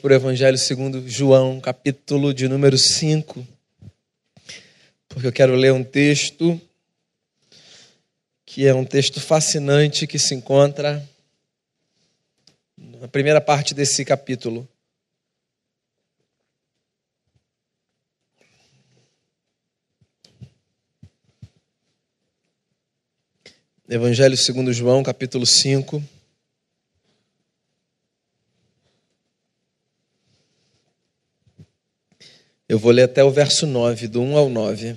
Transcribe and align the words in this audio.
para 0.00 0.12
o 0.12 0.16
Evangelho 0.16 0.56
segundo 0.56 1.06
João, 1.06 1.60
capítulo 1.60 2.32
de 2.32 2.48
número 2.48 2.78
5, 2.78 3.46
porque 5.06 5.26
eu 5.26 5.32
quero 5.32 5.54
ler 5.54 5.74
um 5.74 5.84
texto 5.84 6.58
que 8.46 8.66
é 8.66 8.74
um 8.74 8.84
texto 8.84 9.20
fascinante 9.20 10.06
que 10.06 10.18
se 10.18 10.34
encontra 10.34 11.06
na 12.78 13.08
primeira 13.08 13.42
parte 13.42 13.74
desse 13.74 14.02
capítulo. 14.02 14.66
Evangelho 23.86 24.36
segundo 24.36 24.72
João, 24.72 25.02
capítulo 25.02 25.44
5. 25.44 26.02
Eu 32.70 32.78
vou 32.78 32.92
ler 32.92 33.02
até 33.02 33.24
o 33.24 33.32
verso 33.32 33.66
9, 33.66 34.06
do 34.06 34.22
1 34.22 34.36
ao 34.36 34.48
9. 34.48 34.94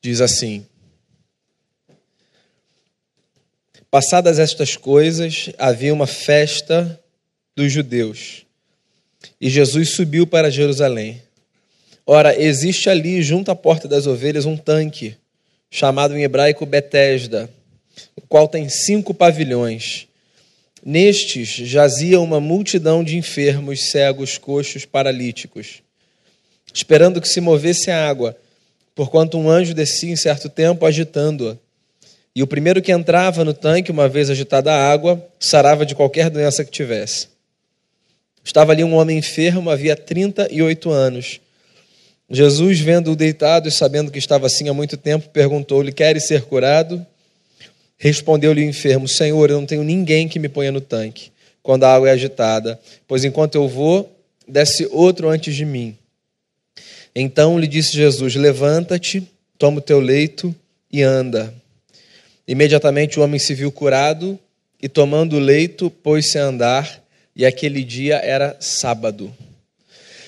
Diz 0.00 0.22
assim: 0.22 0.64
Passadas 3.90 4.38
estas 4.38 4.78
coisas, 4.78 5.50
havia 5.58 5.92
uma 5.92 6.06
festa 6.06 6.98
dos 7.54 7.70
judeus, 7.70 8.46
e 9.38 9.50
Jesus 9.50 9.94
subiu 9.94 10.26
para 10.26 10.50
Jerusalém. 10.50 11.22
Ora, 12.06 12.34
existe 12.40 12.88
ali, 12.88 13.22
junto 13.22 13.50
à 13.50 13.54
porta 13.54 13.86
das 13.86 14.06
ovelhas, 14.06 14.46
um 14.46 14.56
tanque, 14.56 15.18
chamado 15.70 16.16
em 16.16 16.22
hebraico 16.22 16.64
Betesda, 16.64 17.50
o 18.16 18.22
qual 18.22 18.48
tem 18.48 18.70
cinco 18.70 19.12
pavilhões. 19.12 20.08
Nestes 20.88 21.48
jazia 21.48 22.20
uma 22.20 22.38
multidão 22.38 23.02
de 23.02 23.16
enfermos, 23.16 23.90
cegos, 23.90 24.38
coxos, 24.38 24.84
paralíticos, 24.84 25.82
esperando 26.72 27.20
que 27.20 27.28
se 27.28 27.40
movesse 27.40 27.90
a 27.90 28.08
água, 28.08 28.36
porquanto 28.94 29.36
um 29.36 29.50
anjo 29.50 29.74
descia 29.74 30.12
em 30.12 30.14
certo 30.14 30.48
tempo 30.48 30.86
agitando-a. 30.86 31.56
E 32.32 32.40
o 32.40 32.46
primeiro 32.46 32.80
que 32.80 32.92
entrava 32.92 33.44
no 33.44 33.52
tanque, 33.52 33.90
uma 33.90 34.08
vez 34.08 34.30
agitada 34.30 34.72
a 34.72 34.92
água, 34.92 35.20
sarava 35.40 35.84
de 35.84 35.96
qualquer 35.96 36.30
doença 36.30 36.64
que 36.64 36.70
tivesse. 36.70 37.30
Estava 38.44 38.70
ali 38.70 38.84
um 38.84 38.94
homem 38.94 39.18
enfermo, 39.18 39.70
havia 39.70 39.96
38 39.96 40.88
anos. 40.88 41.40
Jesus, 42.30 42.78
vendo-o 42.78 43.16
deitado 43.16 43.68
e 43.68 43.72
sabendo 43.72 44.12
que 44.12 44.20
estava 44.20 44.46
assim 44.46 44.68
há 44.68 44.72
muito 44.72 44.96
tempo, 44.96 45.30
perguntou-lhe: 45.30 45.90
Queres 45.90 46.28
ser 46.28 46.42
curado? 46.42 47.04
Respondeu-lhe 47.98 48.60
o 48.62 48.68
enfermo: 48.68 49.08
Senhor, 49.08 49.50
eu 49.50 49.60
não 49.60 49.66
tenho 49.66 49.82
ninguém 49.82 50.28
que 50.28 50.38
me 50.38 50.48
ponha 50.48 50.72
no 50.72 50.80
tanque 50.80 51.30
quando 51.66 51.82
a 51.82 51.92
água 51.92 52.08
é 52.08 52.12
agitada, 52.12 52.78
pois 53.08 53.24
enquanto 53.24 53.56
eu 53.56 53.66
vou, 53.66 54.08
desce 54.46 54.86
outro 54.92 55.28
antes 55.28 55.52
de 55.56 55.64
mim. 55.64 55.98
Então 57.12 57.58
lhe 57.58 57.66
disse 57.66 57.92
Jesus: 57.92 58.36
Levanta-te, 58.36 59.26
toma 59.58 59.78
o 59.78 59.80
teu 59.80 59.98
leito 59.98 60.54
e 60.92 61.02
anda. 61.02 61.52
Imediatamente 62.46 63.18
o 63.18 63.22
homem 63.24 63.40
se 63.40 63.52
viu 63.52 63.72
curado 63.72 64.38
e, 64.80 64.88
tomando 64.88 65.34
o 65.34 65.40
leito, 65.40 65.90
pôs-se 65.90 66.38
a 66.38 66.44
andar, 66.44 67.02
e 67.34 67.44
aquele 67.44 67.82
dia 67.82 68.16
era 68.16 68.56
sábado. 68.60 69.34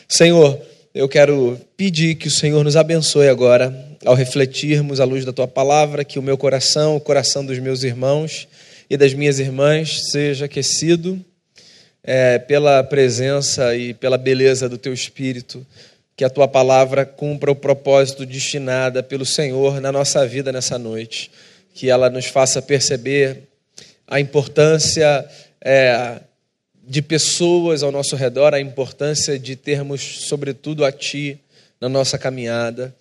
Senhor, 0.08 0.60
eu 0.92 1.08
quero 1.08 1.60
pedir 1.76 2.16
que 2.16 2.26
o 2.26 2.32
Senhor 2.32 2.64
nos 2.64 2.76
abençoe 2.76 3.28
agora 3.28 3.87
ao 4.04 4.14
refletirmos 4.14 5.00
à 5.00 5.04
luz 5.04 5.24
da 5.24 5.32
tua 5.32 5.48
palavra, 5.48 6.04
que 6.04 6.18
o 6.18 6.22
meu 6.22 6.38
coração, 6.38 6.96
o 6.96 7.00
coração 7.00 7.44
dos 7.44 7.58
meus 7.58 7.82
irmãos 7.82 8.48
e 8.88 8.96
das 8.96 9.12
minhas 9.12 9.38
irmãs 9.38 10.10
seja 10.10 10.44
aquecido 10.44 11.22
é, 12.02 12.38
pela 12.38 12.82
presença 12.82 13.74
e 13.76 13.92
pela 13.92 14.16
beleza 14.16 14.68
do 14.68 14.78
teu 14.78 14.94
espírito, 14.94 15.66
que 16.16 16.24
a 16.24 16.30
tua 16.30 16.48
palavra 16.48 17.04
cumpra 17.04 17.50
o 17.50 17.56
propósito 17.56 18.24
destinada 18.24 19.02
pelo 19.02 19.26
Senhor 19.26 19.80
na 19.80 19.92
nossa 19.92 20.26
vida 20.26 20.52
nessa 20.52 20.78
noite, 20.78 21.30
que 21.74 21.90
ela 21.90 22.08
nos 22.08 22.26
faça 22.26 22.62
perceber 22.62 23.42
a 24.06 24.18
importância 24.18 25.28
é, 25.60 26.20
de 26.82 27.02
pessoas 27.02 27.82
ao 27.82 27.92
nosso 27.92 28.16
redor, 28.16 28.54
a 28.54 28.60
importância 28.60 29.38
de 29.38 29.54
termos, 29.54 30.00
sobretudo, 30.00 30.84
a 30.84 30.90
Ti 30.90 31.38
na 31.80 31.88
nossa 31.88 32.16
caminhada 32.16 32.94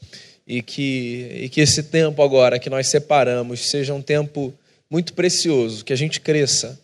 e 0.48 0.62
que, 0.62 1.30
e 1.42 1.50
que 1.50 1.60
esse 1.60 1.84
tempo 1.84 2.24
agora 2.24 2.58
que 2.58 2.70
nós 2.70 2.88
separamos 2.88 3.70
seja 3.70 3.94
um 3.94 4.02
tempo 4.02 4.54
muito 4.90 5.14
precioso, 5.14 5.84
que 5.84 5.92
a 5.92 5.98
gente 5.98 6.22
cresça 6.22 6.80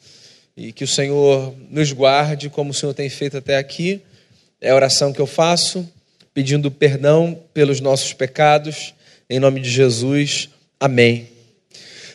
e 0.56 0.74
que 0.74 0.84
o 0.84 0.88
Senhor 0.88 1.56
nos 1.69 1.91
guarde 1.94 2.50
como 2.50 2.72
o 2.72 2.74
Senhor 2.74 2.94
tem 2.94 3.09
feito 3.09 3.38
até 3.38 3.57
aqui. 3.57 4.01
É 4.59 4.72
a 4.72 4.75
oração 4.75 5.13
que 5.13 5.19
eu 5.19 5.25
faço, 5.25 5.90
pedindo 6.34 6.69
perdão 6.69 7.40
pelos 7.53 7.79
nossos 7.79 8.12
pecados, 8.13 8.94
em 9.29 9.40
nome 9.40 9.62
de 9.62 9.69
Jesus. 9.69 10.50
Amém. 10.80 11.30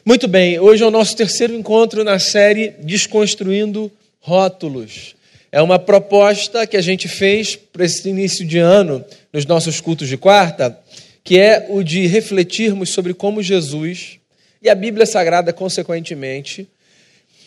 Muito 0.04 0.28
bem, 0.28 0.58
hoje 0.58 0.82
é 0.82 0.86
o 0.86 0.90
nosso 0.90 1.16
terceiro 1.16 1.54
encontro 1.54 2.04
na 2.04 2.18
série 2.18 2.74
Desconstruindo 2.80 3.90
Rótulos. 4.20 5.14
É 5.50 5.60
uma 5.62 5.78
proposta 5.78 6.66
que 6.66 6.76
a 6.76 6.80
gente 6.80 7.08
fez 7.08 7.56
para 7.56 7.84
esse 7.84 8.06
início 8.08 8.46
de 8.46 8.58
ano, 8.58 9.04
nos 9.32 9.46
nossos 9.46 9.80
cultos 9.80 10.08
de 10.08 10.16
quarta, 10.16 10.78
que 11.22 11.38
é 11.38 11.66
o 11.68 11.82
de 11.82 12.06
refletirmos 12.06 12.90
sobre 12.90 13.14
como 13.14 13.42
Jesus 13.42 14.18
e 14.60 14.68
a 14.68 14.74
Bíblia 14.74 15.06
Sagrada, 15.06 15.52
consequentemente, 15.52 16.68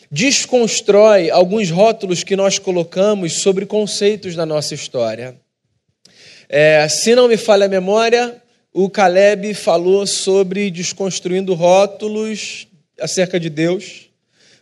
desconstrói 0.10 1.30
alguns 1.30 1.70
rótulos 1.70 2.24
que 2.24 2.36
nós 2.36 2.60
colocamos 2.60 3.42
sobre 3.42 3.66
conceitos 3.66 4.36
da 4.36 4.46
nossa 4.46 4.74
história. 4.74 5.36
É, 6.48 6.88
se 6.90 7.16
não 7.16 7.28
me 7.28 7.38
falha 7.38 7.66
a 7.66 7.70
memória, 7.70 8.42
o 8.74 8.90
Caleb 8.90 9.54
falou 9.54 10.06
sobre 10.06 10.70
desconstruindo 10.70 11.54
rótulos 11.54 12.68
acerca 13.00 13.40
de 13.40 13.50
Deus. 13.50 14.10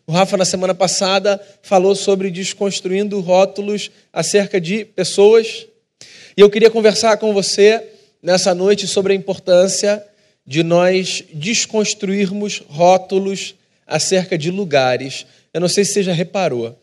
O 0.07 0.11
Rafa, 0.11 0.37
na 0.37 0.45
semana 0.45 0.73
passada, 0.73 1.39
falou 1.61 1.95
sobre 1.95 2.31
desconstruindo 2.31 3.19
rótulos 3.19 3.91
acerca 4.11 4.59
de 4.59 4.85
pessoas. 4.85 5.67
E 6.35 6.41
eu 6.41 6.49
queria 6.49 6.71
conversar 6.71 7.17
com 7.17 7.33
você 7.33 7.83
nessa 8.21 8.53
noite 8.53 8.87
sobre 8.87 9.13
a 9.13 9.15
importância 9.15 10.03
de 10.45 10.63
nós 10.63 11.23
desconstruirmos 11.33 12.63
rótulos 12.67 13.55
acerca 13.85 14.37
de 14.37 14.51
lugares. 14.51 15.25
Eu 15.53 15.61
não 15.61 15.67
sei 15.67 15.85
se 15.85 15.93
você 15.93 16.03
já 16.03 16.13
reparou. 16.13 16.77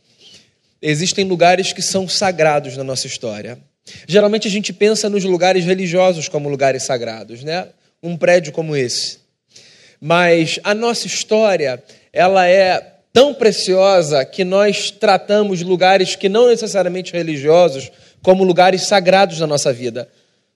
Existem 0.81 1.25
lugares 1.25 1.73
que 1.73 1.83
são 1.83 2.09
sagrados 2.09 2.77
na 2.77 2.85
nossa 2.85 3.07
história. 3.07 3.59
Geralmente 4.07 4.49
a 4.49 4.51
gente 4.51 4.73
pensa 4.73 5.09
nos 5.09 5.25
lugares 5.25 5.65
religiosos 5.65 6.29
como 6.29 6.49
lugares 6.49 6.83
sagrados, 6.83 7.43
né? 7.43 7.69
Um 8.03 8.17
prédio 8.17 8.53
como 8.53 8.77
esse. 8.77 9.19
Mas 10.01 10.61
a 10.63 10.75
nossa 10.75 11.07
história, 11.07 11.83
ela 12.13 12.47
é 12.47 12.95
tão 13.13 13.33
preciosa 13.33 14.25
que 14.25 14.45
nós 14.45 14.91
tratamos 14.91 15.63
lugares 15.63 16.17
que 16.17 16.29
não 16.29 16.49
necessariamente 16.49 17.13
religiosos 17.13 17.91
como 18.23 18.45
lugares 18.45 18.83
sagrados 18.83 19.41
na 19.41 19.47
nossa 19.47 19.73
vida. 19.73 20.09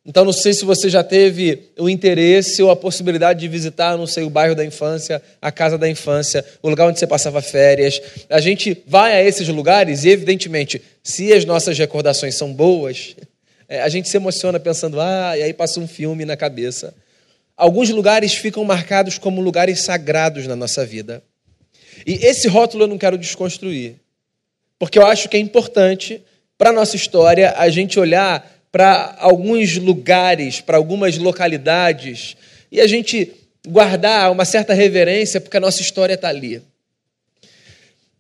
Então, 0.05 0.25
não 0.25 0.33
sei 0.33 0.55
se 0.55 0.65
você 0.65 0.89
já 0.89 1.05
teve 1.05 1.71
o 1.79 1.89
interesse 1.89 2.63
ou 2.63 2.71
a 2.71 2.77
possibilidade 2.77 3.41
de 3.41 3.49
visitar, 3.49 3.99
não 3.99 4.07
sei, 4.07 4.25
o 4.25 4.31
bairro 4.31 4.55
da 4.55 4.65
infância, 4.65 5.23
a 5.43 5.53
casa 5.53 5.77
da 5.77 5.89
infância, 5.89 6.45
o 6.63 6.71
lugar 6.71 6.89
onde 6.89 6.99
você 6.99 7.07
passava 7.07 7.43
férias. 7.43 8.01
A 8.31 8.41
gente 8.41 8.83
vai 8.87 9.13
a 9.13 9.23
esses 9.23 9.47
lugares 9.49 10.05
e, 10.05 10.09
evidentemente, 10.09 10.81
se 11.03 11.33
as 11.33 11.45
nossas 11.45 11.79
recordações 11.79 12.35
são 12.35 12.53
boas, 12.53 13.15
é, 13.69 13.83
a 13.83 13.89
gente 13.91 14.09
se 14.09 14.17
emociona 14.17 14.59
pensando, 14.59 14.99
ah, 15.01 15.37
e 15.37 15.43
aí 15.43 15.53
passa 15.53 15.79
um 15.79 15.87
filme 15.87 16.25
na 16.25 16.37
cabeça. 16.37 16.95
Alguns 17.55 17.91
lugares 17.91 18.35
ficam 18.35 18.65
marcados 18.65 19.19
como 19.19 19.43
lugares 19.43 19.81
sagrados 19.81 20.47
na 20.47 20.57
nossa 20.57 20.85
vida. 20.87 21.23
E 22.07 22.15
esse 22.25 22.49
rótulo 22.49 22.85
eu 22.85 22.89
não 22.89 22.97
quero 22.97 23.19
desconstruir, 23.19 23.97
porque 24.79 24.99
eu 24.99 25.07
acho 25.07 25.29
que 25.29 25.37
é 25.37 25.41
importante 25.41 26.23
para 26.57 26.71
a 26.71 26.73
nossa 26.73 26.97
história 26.97 27.55
a 27.59 27.69
gente 27.69 28.01
olhar 28.01 28.60
para 28.71 29.17
alguns 29.19 29.77
lugares, 29.77 30.61
para 30.61 30.77
algumas 30.77 31.19
localidades, 31.19 32.37
e 32.71 32.81
a 32.81 32.87
gente 32.87 33.33
guardar 33.67 34.31
uma 34.31 34.45
certa 34.45 34.73
reverência, 34.73 35.41
porque 35.41 35.57
a 35.57 35.61
nossa 35.61 35.83
história 35.83 36.15
está 36.15 36.29
ali. 36.29 36.63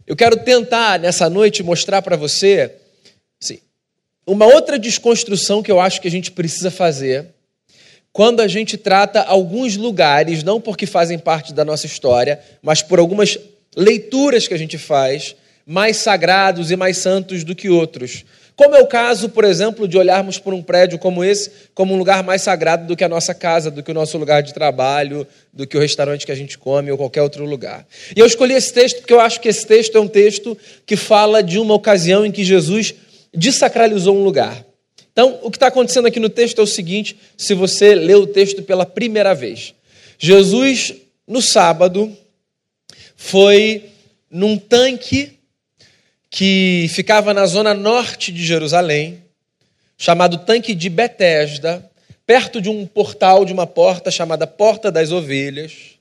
Eu 0.06 0.16
quero 0.16 0.36
tentar, 0.36 0.98
nessa 0.98 1.30
noite, 1.30 1.62
mostrar 1.62 2.02
para 2.02 2.16
você 2.16 2.72
assim, 3.40 3.58
uma 4.26 4.46
outra 4.46 4.78
desconstrução 4.78 5.62
que 5.62 5.70
eu 5.70 5.78
acho 5.78 6.00
que 6.00 6.08
a 6.08 6.10
gente 6.10 6.32
precisa 6.32 6.70
fazer 6.70 7.28
quando 8.12 8.40
a 8.40 8.48
gente 8.48 8.76
trata 8.76 9.22
alguns 9.22 9.76
lugares, 9.76 10.42
não 10.42 10.60
porque 10.60 10.84
fazem 10.84 11.18
parte 11.18 11.54
da 11.54 11.64
nossa 11.64 11.86
história, 11.86 12.40
mas 12.60 12.82
por 12.82 12.98
algumas 12.98 13.38
leituras 13.76 14.48
que 14.48 14.54
a 14.54 14.58
gente 14.58 14.76
faz, 14.76 15.36
mais 15.64 15.98
sagrados 15.98 16.70
e 16.72 16.76
mais 16.76 16.98
santos 16.98 17.44
do 17.44 17.54
que 17.54 17.68
outros. 17.68 18.24
Como 18.56 18.74
é 18.74 18.80
o 18.80 18.86
caso, 18.86 19.28
por 19.28 19.44
exemplo, 19.44 19.88
de 19.88 19.96
olharmos 19.96 20.38
por 20.38 20.52
um 20.52 20.62
prédio 20.62 20.98
como 20.98 21.24
esse 21.24 21.50
como 21.74 21.94
um 21.94 21.98
lugar 21.98 22.22
mais 22.22 22.42
sagrado 22.42 22.86
do 22.86 22.96
que 22.96 23.04
a 23.04 23.08
nossa 23.08 23.34
casa, 23.34 23.70
do 23.70 23.82
que 23.82 23.90
o 23.90 23.94
nosso 23.94 24.18
lugar 24.18 24.42
de 24.42 24.52
trabalho, 24.52 25.26
do 25.52 25.66
que 25.66 25.76
o 25.76 25.80
restaurante 25.80 26.26
que 26.26 26.32
a 26.32 26.34
gente 26.34 26.58
come 26.58 26.90
ou 26.90 26.98
qualquer 26.98 27.22
outro 27.22 27.44
lugar. 27.44 27.86
E 28.14 28.20
eu 28.20 28.26
escolhi 28.26 28.54
esse 28.54 28.72
texto 28.72 28.98
porque 28.98 29.12
eu 29.12 29.20
acho 29.20 29.40
que 29.40 29.48
esse 29.48 29.66
texto 29.66 29.96
é 29.96 30.00
um 30.00 30.08
texto 30.08 30.56
que 30.84 30.96
fala 30.96 31.42
de 31.42 31.58
uma 31.58 31.74
ocasião 31.74 32.24
em 32.24 32.30
que 32.30 32.44
Jesus 32.44 32.94
desacralizou 33.32 34.16
um 34.16 34.24
lugar. 34.24 34.64
Então, 35.12 35.38
o 35.42 35.50
que 35.50 35.56
está 35.56 35.66
acontecendo 35.66 36.06
aqui 36.06 36.20
no 36.20 36.28
texto 36.28 36.60
é 36.60 36.62
o 36.64 36.66
seguinte: 36.66 37.16
se 37.36 37.54
você 37.54 37.94
lê 37.94 38.14
o 38.14 38.26
texto 38.26 38.62
pela 38.62 38.86
primeira 38.86 39.34
vez, 39.34 39.74
Jesus, 40.18 40.94
no 41.26 41.40
sábado, 41.42 42.14
foi 43.16 43.84
num 44.30 44.56
tanque 44.56 45.39
que 46.30 46.86
ficava 46.90 47.34
na 47.34 47.44
zona 47.44 47.74
norte 47.74 48.30
de 48.30 48.46
Jerusalém, 48.46 49.22
chamado 49.98 50.38
Tanque 50.38 50.74
de 50.74 50.88
Betesda, 50.88 51.84
perto 52.24 52.60
de 52.60 52.70
um 52.70 52.86
portal, 52.86 53.44
de 53.44 53.52
uma 53.52 53.66
porta 53.66 54.10
chamada 54.10 54.46
Porta 54.46 54.92
das 54.92 55.10
Ovelhas. 55.10 55.98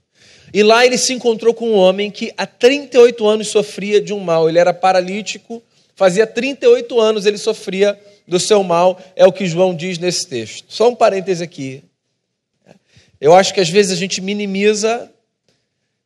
E 0.54 0.62
lá 0.62 0.86
ele 0.86 0.98
se 0.98 1.14
encontrou 1.14 1.54
com 1.54 1.72
um 1.72 1.76
homem 1.76 2.12
que 2.12 2.32
há 2.38 2.46
38 2.46 3.28
anos 3.28 3.48
sofria 3.48 4.00
de 4.00 4.14
um 4.14 4.20
mal. 4.20 4.48
Ele 4.48 4.60
era 4.60 4.74
paralítico, 4.74 5.62
fazia 5.96 6.28
38 6.28 7.00
anos 7.00 7.26
ele 7.26 7.38
sofria 7.38 8.00
do 8.28 8.40
seu 8.40 8.64
mal, 8.64 9.00
é 9.16 9.26
o 9.26 9.34
que 9.34 9.48
João 9.48 9.76
diz 9.76 9.98
nesse 9.98 10.28
texto. 10.28 10.66
Só 10.70 10.90
um 10.90 10.96
parêntese 10.96 11.44
aqui. 11.44 11.84
Eu 13.20 13.34
acho 13.34 13.54
que 13.54 13.60
às 13.60 13.70
vezes 13.70 13.92
a 13.92 13.96
gente 13.96 14.22
minimiza 14.22 15.12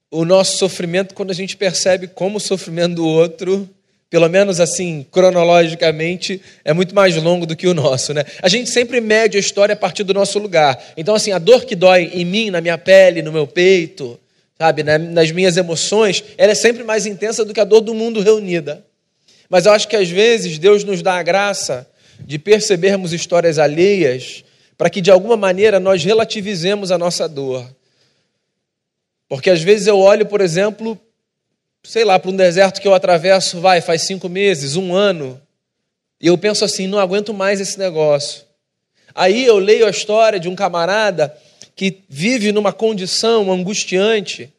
o 0.09 0.23
nosso 0.23 0.57
sofrimento 0.57 1.13
quando 1.13 1.31
a 1.31 1.35
gente 1.35 1.57
percebe 1.57 2.07
como 2.07 2.37
o 2.37 2.41
sofrimento 2.41 2.95
do 2.95 3.05
outro 3.05 3.69
pelo 4.13 4.30
menos 4.30 4.60
assim, 4.60 5.04
cronologicamente, 5.10 6.39
é 6.63 6.71
muito 6.71 6.94
mais 6.94 7.15
longo 7.15 7.48
do 7.48 7.56
que 7.56 7.65
o 7.65 7.74
nosso, 7.74 8.13
né? 8.13 8.24
A 8.44 8.48
gente 8.48 8.69
sempre 8.69 9.01
mede 9.01 9.38
a 9.38 9.39
história 9.39 9.74
a 9.74 9.75
partir 9.75 10.04
do 10.04 10.13
nosso 10.13 10.38
lugar. 10.38 10.80
Então, 10.95 11.15
assim, 11.15 11.31
a 11.31 11.39
dor 11.39 11.65
que 11.65 11.75
dói 11.75 12.12
em 12.13 12.24
mim, 12.24 12.51
na 12.51 12.62
minha 12.62 12.77
pele, 12.77 13.24
no 13.24 13.31
meu 13.31 13.48
peito, 13.48 14.19
sabe, 14.56 14.83
nas 14.83 15.31
minhas 15.31 15.57
emoções, 15.57 16.24
ela 16.38 16.51
é 16.51 16.56
sempre 16.56 16.83
mais 16.83 17.07
intensa 17.07 17.44
do 17.44 17.56
que 17.56 17.60
a 17.60 17.63
dor 17.63 17.81
do 17.81 17.95
mundo 17.95 18.21
reunida. 18.21 18.86
Mas 19.50 19.65
eu 19.65 19.71
acho 19.71 19.88
que 19.88 19.95
às 19.95 20.10
vezes 20.10 20.60
Deus 20.60 20.83
nos 20.83 21.01
dá 21.01 21.15
a 21.15 21.24
graça 21.24 21.89
de 22.19 22.38
percebermos 22.38 23.13
histórias 23.13 23.57
alheias 23.57 24.44
para 24.77 24.92
que 24.92 25.01
de 25.01 25.10
alguma 25.10 25.36
maneira 25.36 25.80
nós 25.80 26.04
relativizemos 26.04 26.92
a 26.92 27.00
nossa 27.00 27.27
dor. 27.27 27.68
Porque 29.27 29.50
às 29.50 29.63
vezes 29.63 29.88
eu 29.88 29.98
olho, 29.98 30.27
por 30.27 30.39
exemplo, 30.39 31.01
sei 31.83 32.06
lá, 32.06 32.18
para 32.18 32.31
um 32.31 32.35
deserto 32.35 32.80
que 32.81 32.88
eu 32.88 32.94
atravesso, 32.94 33.59
vai, 33.59 33.81
faz 33.81 34.03
cinco 34.03 34.30
meses, 34.30 34.75
um 34.75 34.95
ano, 34.95 35.39
e 36.19 36.27
eu 36.27 36.38
penso 36.38 36.63
assim, 36.63 36.88
não 36.88 36.97
aguento 36.97 37.33
mais 37.33 37.59
esse 37.59 37.77
negócio. 37.77 38.44
Aí 39.13 39.45
eu 39.45 39.57
leio 39.57 39.85
a 39.85 39.89
história 39.89 40.39
de 40.39 40.47
um 40.47 40.56
camarada 40.56 41.35
que 41.75 42.00
vive 42.07 42.51
numa 42.51 42.71
condição 42.71 43.51
angustiante, 43.51 44.51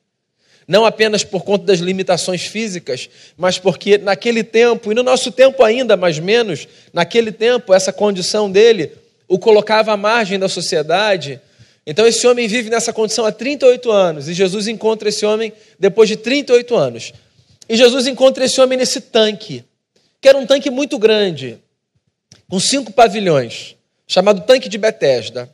não 0.69 0.85
apenas 0.85 1.25
por 1.25 1.45
conta 1.45 1.65
das 1.65 1.79
limitações 1.79 2.43
físicas, 2.43 3.09
mas 3.37 3.59
porque 3.59 3.99
naquele 3.99 4.45
tempo, 4.45 4.93
e 4.93 4.95
no 4.95 5.03
nosso 5.03 5.33
tempo 5.33 5.63
ainda, 5.63 5.97
mais 5.97 6.19
menos, 6.19 6.69
naquele 6.93 7.33
tempo, 7.33 7.73
essa 7.73 7.93
condição 7.93 8.51
dele 8.51 8.93
o 9.27 9.39
colocava 9.39 9.93
à 9.93 9.97
margem 9.97 10.39
da 10.39 10.49
sociedade. 10.49 11.41
Então 11.87 12.07
esse 12.07 12.27
homem 12.27 12.49
vive 12.49 12.71
nessa 12.71 12.93
condição 12.93 13.27
há 13.27 13.33
38 13.33 13.91
anos, 13.91 14.29
e 14.29 14.35
Jesus 14.35 14.69
encontra 14.69 15.09
esse 15.09 15.27
homem 15.27 15.53
depois 15.79 16.09
de 16.09 16.17
38 16.17 16.75
anos. 16.75 17.13
E 17.69 17.77
Jesus 17.77 18.07
encontra 18.07 18.45
esse 18.45 18.61
homem 18.61 18.79
nesse 18.79 19.01
tanque, 19.01 19.65
que 20.21 20.29
era 20.29 20.39
um 20.39 20.47
tanque 20.47 20.71
muito 20.71 20.99
grande, 20.99 21.59
com 22.49 22.59
cinco 22.59 22.93
pavilhões, 22.93 23.77
chamado 24.07 24.43
tanque 24.43 24.69
de 24.69 24.79
Betesda. 24.79 25.53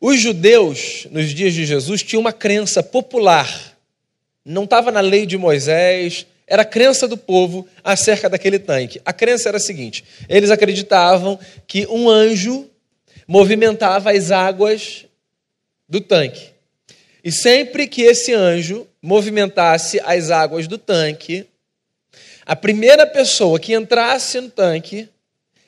Os 0.00 0.20
judeus, 0.20 1.06
nos 1.10 1.30
dias 1.30 1.54
de 1.54 1.64
Jesus, 1.64 2.02
tinham 2.02 2.20
uma 2.20 2.32
crença 2.32 2.82
popular, 2.82 3.76
não 4.44 4.64
estava 4.64 4.92
na 4.92 5.00
lei 5.00 5.26
de 5.26 5.36
Moisés, 5.36 6.26
era 6.46 6.62
a 6.62 6.66
crença 6.66 7.08
do 7.08 7.16
povo 7.16 7.66
acerca 7.82 8.28
daquele 8.28 8.58
tanque. 8.58 9.00
A 9.04 9.12
crença 9.12 9.48
era 9.48 9.56
a 9.56 9.60
seguinte: 9.60 10.04
eles 10.28 10.50
acreditavam 10.50 11.38
que 11.66 11.86
um 11.88 12.08
anjo 12.08 12.70
movimentava 13.26 14.12
as 14.12 14.30
águas 14.30 15.06
do 15.88 16.00
tanque. 16.00 16.50
E 17.24 17.32
sempre 17.32 17.86
que 17.86 18.02
esse 18.02 18.32
anjo 18.32 18.86
movimentasse 19.02 20.00
as 20.04 20.30
águas 20.30 20.68
do 20.68 20.78
tanque, 20.78 21.46
a 22.44 22.54
primeira 22.54 23.06
pessoa 23.06 23.58
que 23.58 23.74
entrasse 23.74 24.40
no 24.40 24.48
tanque 24.48 25.08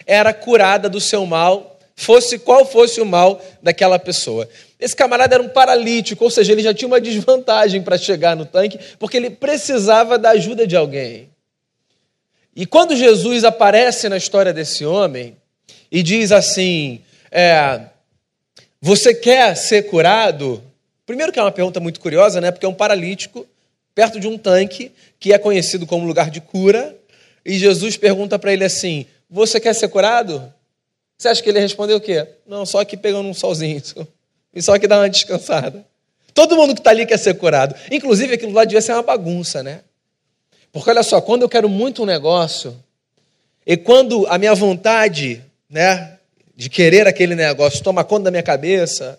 era 0.06 0.32
curada 0.32 0.88
do 0.88 1.00
seu 1.00 1.26
mal, 1.26 1.78
fosse 1.94 2.38
qual 2.38 2.64
fosse 2.64 3.00
o 3.00 3.04
mal 3.04 3.44
daquela 3.60 3.98
pessoa. 3.98 4.48
Esse 4.78 4.94
camarada 4.94 5.34
era 5.34 5.42
um 5.42 5.48
paralítico, 5.48 6.22
ou 6.22 6.30
seja, 6.30 6.52
ele 6.52 6.62
já 6.62 6.72
tinha 6.72 6.86
uma 6.86 7.00
desvantagem 7.00 7.82
para 7.82 7.98
chegar 7.98 8.36
no 8.36 8.46
tanque, 8.46 8.78
porque 9.00 9.16
ele 9.16 9.30
precisava 9.30 10.16
da 10.16 10.30
ajuda 10.30 10.64
de 10.64 10.76
alguém. 10.76 11.28
E 12.54 12.64
quando 12.64 12.94
Jesus 12.94 13.42
aparece 13.42 14.08
na 14.08 14.16
história 14.16 14.52
desse 14.52 14.86
homem 14.86 15.36
e 15.90 16.02
diz 16.02 16.30
assim: 16.30 17.02
é, 17.30 17.80
Você 18.80 19.14
quer 19.14 19.56
ser 19.56 19.82
curado? 19.84 20.62
Primeiro 21.06 21.32
que 21.32 21.38
é 21.38 21.42
uma 21.42 21.52
pergunta 21.52 21.80
muito 21.80 22.00
curiosa, 22.00 22.40
né? 22.40 22.50
Porque 22.50 22.66
é 22.66 22.68
um 22.68 22.74
paralítico 22.74 23.46
perto 23.94 24.20
de 24.20 24.28
um 24.28 24.38
tanque 24.38 24.92
que 25.18 25.32
é 25.32 25.38
conhecido 25.38 25.86
como 25.86 26.06
lugar 26.06 26.30
de 26.30 26.40
cura, 26.40 26.96
e 27.44 27.58
Jesus 27.58 27.96
pergunta 27.96 28.38
para 28.38 28.52
ele 28.52 28.64
assim: 28.64 29.06
"Você 29.28 29.58
quer 29.58 29.74
ser 29.74 29.88
curado?" 29.88 30.52
Você 31.16 31.28
acha 31.28 31.42
que 31.42 31.48
ele 31.48 31.58
respondeu 31.58 31.96
o 31.96 32.00
quê? 32.00 32.24
Não, 32.46 32.64
só 32.64 32.80
aqui 32.80 32.96
pegando 32.96 33.28
um 33.28 33.34
solzinho, 33.34 33.82
e 34.54 34.62
só 34.62 34.74
aqui 34.74 34.86
dá 34.86 34.98
uma 35.00 35.10
descansada. 35.10 35.84
Todo 36.32 36.56
mundo 36.56 36.74
que 36.74 36.80
está 36.80 36.90
ali 36.90 37.04
quer 37.04 37.18
ser 37.18 37.34
curado. 37.34 37.74
Inclusive, 37.90 38.34
aquilo 38.34 38.52
lá 38.52 38.64
devia 38.64 38.80
ser 38.80 38.92
uma 38.92 39.02
bagunça, 39.02 39.60
né? 39.60 39.80
Porque 40.70 40.88
olha 40.88 41.02
só, 41.02 41.20
quando 41.20 41.42
eu 41.42 41.48
quero 41.48 41.68
muito 41.68 42.04
um 42.04 42.06
negócio, 42.06 42.76
e 43.66 43.76
quando 43.76 44.26
a 44.28 44.38
minha 44.38 44.54
vontade, 44.54 45.42
né, 45.68 46.17
de 46.58 46.68
querer 46.68 47.06
aquele 47.06 47.34
negócio 47.34 47.82
toma 47.82 48.04
conta 48.04 48.24
da 48.24 48.30
minha 48.30 48.42
cabeça, 48.42 49.18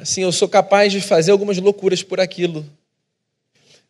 Assim, 0.00 0.22
eu 0.22 0.32
sou 0.32 0.48
capaz 0.48 0.90
de 0.92 1.00
fazer 1.00 1.30
algumas 1.30 1.58
loucuras 1.58 2.02
por 2.02 2.20
aquilo. 2.20 2.64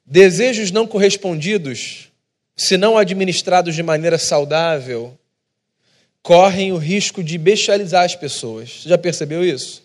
Desejos 0.04 0.72
não 0.72 0.84
correspondidos, 0.84 2.08
se 2.56 2.76
não 2.76 2.98
administrados 2.98 3.76
de 3.76 3.82
maneira 3.82 4.18
saudável, 4.18 5.16
correm 6.20 6.72
o 6.72 6.76
risco 6.76 7.22
de 7.22 7.38
bestializar 7.38 8.04
as 8.04 8.16
pessoas. 8.16 8.82
Já 8.84 8.98
percebeu 8.98 9.44
isso? 9.44 9.84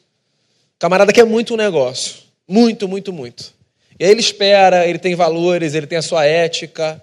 O 0.75 0.79
camarada 0.79 1.13
quer 1.13 1.25
muito 1.25 1.53
um 1.53 1.57
negócio. 1.57 2.23
Muito, 2.47 2.87
muito, 2.87 3.13
muito. 3.13 3.53
E 3.99 4.03
aí 4.03 4.09
ele 4.09 4.19
espera, 4.19 4.87
ele 4.87 4.97
tem 4.97 5.13
valores, 5.13 5.75
ele 5.75 5.85
tem 5.85 5.99
a 5.99 6.01
sua 6.01 6.25
ética. 6.25 6.99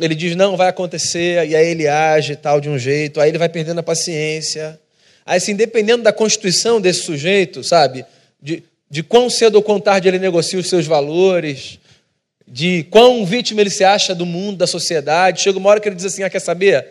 Ele 0.00 0.14
diz, 0.14 0.34
não, 0.34 0.56
vai 0.56 0.68
acontecer, 0.68 1.46
e 1.46 1.54
aí 1.54 1.66
ele 1.68 1.86
age 1.86 2.34
tal 2.34 2.60
de 2.60 2.68
um 2.68 2.78
jeito, 2.78 3.20
aí 3.20 3.28
ele 3.28 3.38
vai 3.38 3.48
perdendo 3.48 3.80
a 3.80 3.82
paciência. 3.82 4.80
Aí, 5.26 5.36
assim, 5.36 5.54
dependendo 5.54 6.02
da 6.02 6.12
constituição 6.12 6.80
desse 6.80 7.02
sujeito, 7.02 7.62
sabe? 7.62 8.04
de, 8.40 8.62
de 8.88 9.02
quão 9.02 9.28
cedo 9.28 9.56
ou 9.56 9.62
quão 9.62 9.80
tarde 9.80 10.08
ele 10.08 10.18
negocia 10.18 10.58
os 10.58 10.68
seus 10.68 10.86
valores, 10.86 11.78
de 12.46 12.84
quão 12.84 13.24
vítima 13.24 13.60
ele 13.60 13.70
se 13.70 13.84
acha 13.84 14.14
do 14.14 14.26
mundo, 14.26 14.58
da 14.58 14.66
sociedade. 14.66 15.42
Chega 15.42 15.58
uma 15.58 15.68
hora 15.68 15.80
que 15.80 15.88
ele 15.88 15.96
diz 15.96 16.06
assim: 16.06 16.22
ah, 16.22 16.30
quer 16.30 16.40
saber? 16.40 16.86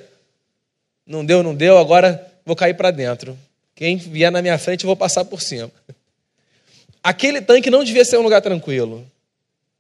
Não 1.05 1.25
deu, 1.25 1.41
não 1.41 1.55
deu, 1.55 1.77
agora 1.77 2.31
vou 2.45 2.55
cair 2.55 2.75
para 2.75 2.91
dentro. 2.91 3.37
Quem 3.75 3.97
vier 3.97 4.31
na 4.31 4.41
minha 4.41 4.57
frente, 4.57 4.83
eu 4.83 4.87
vou 4.87 4.95
passar 4.95 5.25
por 5.25 5.41
cima. 5.41 5.71
Aquele 7.01 7.41
tanque 7.41 7.69
não 7.69 7.83
devia 7.83 8.03
ser 8.03 8.17
um 8.17 8.21
lugar 8.21 8.41
tranquilo. 8.41 9.05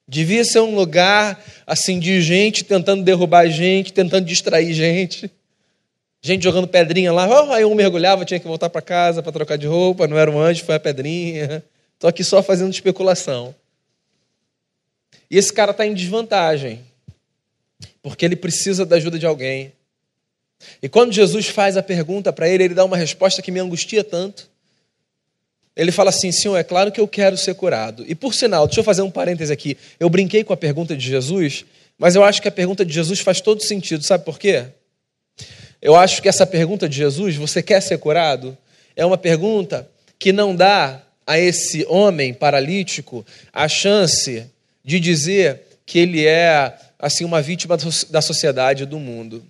Devia 0.09 0.43
ser 0.43 0.59
um 0.61 0.73
lugar 0.73 1.39
assim 1.67 1.99
de 1.99 2.19
gente 2.19 2.63
tentando 2.63 3.03
derrubar 3.03 3.47
gente, 3.47 3.93
tentando 3.93 4.25
distrair 4.25 4.73
gente. 4.73 5.31
Gente 6.19 6.43
jogando 6.43 6.67
pedrinha 6.67 7.13
lá, 7.13 7.27
oh, 7.27 7.53
aí 7.53 7.63
um 7.63 7.75
mergulhava, 7.75 8.25
tinha 8.25 8.39
que 8.39 8.47
voltar 8.47 8.71
para 8.71 8.81
casa 8.81 9.21
para 9.21 9.31
trocar 9.31 9.55
de 9.55 9.67
roupa, 9.67 10.07
não 10.07 10.17
era 10.17 10.31
um 10.31 10.39
anjo, 10.39 10.65
foi 10.65 10.73
a 10.73 10.79
pedrinha. 10.79 11.63
Estou 11.93 12.09
aqui 12.09 12.23
só 12.23 12.41
fazendo 12.41 12.73
especulação. 12.73 13.53
E 15.29 15.37
esse 15.37 15.53
cara 15.53 15.69
está 15.71 15.85
em 15.85 15.93
desvantagem, 15.93 16.81
porque 18.01 18.25
ele 18.25 18.35
precisa 18.35 18.87
da 18.87 18.95
ajuda 18.95 19.19
de 19.19 19.27
alguém. 19.27 19.71
E 20.81 20.89
quando 20.89 21.13
Jesus 21.13 21.47
faz 21.49 21.77
a 21.77 21.83
pergunta 21.83 22.33
para 22.33 22.49
ele, 22.49 22.63
ele 22.63 22.73
dá 22.73 22.83
uma 22.83 22.97
resposta 22.97 23.43
que 23.43 23.51
me 23.51 23.59
angustia 23.59 24.03
tanto. 24.03 24.49
Ele 25.79 25.93
fala 25.93 26.09
assim: 26.09 26.29
Senhor, 26.29 26.57
é 26.57 26.63
claro 26.63 26.91
que 26.91 26.99
eu 26.99 27.07
quero 27.07 27.37
ser 27.37 27.55
curado. 27.55 28.03
E 28.05 28.13
por 28.13 28.33
sinal, 28.33 28.67
deixa 28.67 28.81
eu 28.81 28.83
fazer 28.83 29.01
um 29.01 29.09
parêntese 29.09 29.53
aqui. 29.53 29.77
Eu 29.97 30.09
brinquei 30.09 30.43
com 30.43 30.51
a 30.51 30.57
pergunta 30.57 30.93
de 30.93 31.07
Jesus, 31.07 31.63
mas 31.97 32.15
eu 32.15 32.23
acho 32.23 32.41
que 32.41 32.49
a 32.49 32.51
pergunta 32.51 32.85
de 32.85 32.93
Jesus 32.93 33.21
faz 33.21 33.39
todo 33.39 33.63
sentido. 33.63 34.03
Sabe 34.03 34.25
por 34.25 34.37
quê? 34.37 34.65
Eu 35.81 35.95
acho 35.95 36.21
que 36.21 36.27
essa 36.27 36.45
pergunta 36.45 36.89
de 36.89 36.97
Jesus, 36.97 37.37
você 37.37 37.63
quer 37.63 37.81
ser 37.81 37.97
curado? 37.97 38.57
É 38.93 39.05
uma 39.05 39.17
pergunta 39.17 39.89
que 40.19 40.33
não 40.33 40.53
dá 40.53 41.01
a 41.25 41.39
esse 41.39 41.85
homem 41.87 42.33
paralítico 42.33 43.25
a 43.53 43.69
chance 43.69 44.45
de 44.83 44.99
dizer 44.99 45.61
que 45.85 45.97
ele 45.97 46.27
é 46.27 46.77
assim 46.99 47.23
uma 47.23 47.41
vítima 47.41 47.77
da 48.09 48.21
sociedade 48.21 48.85
do 48.85 48.99
mundo. 48.99 49.45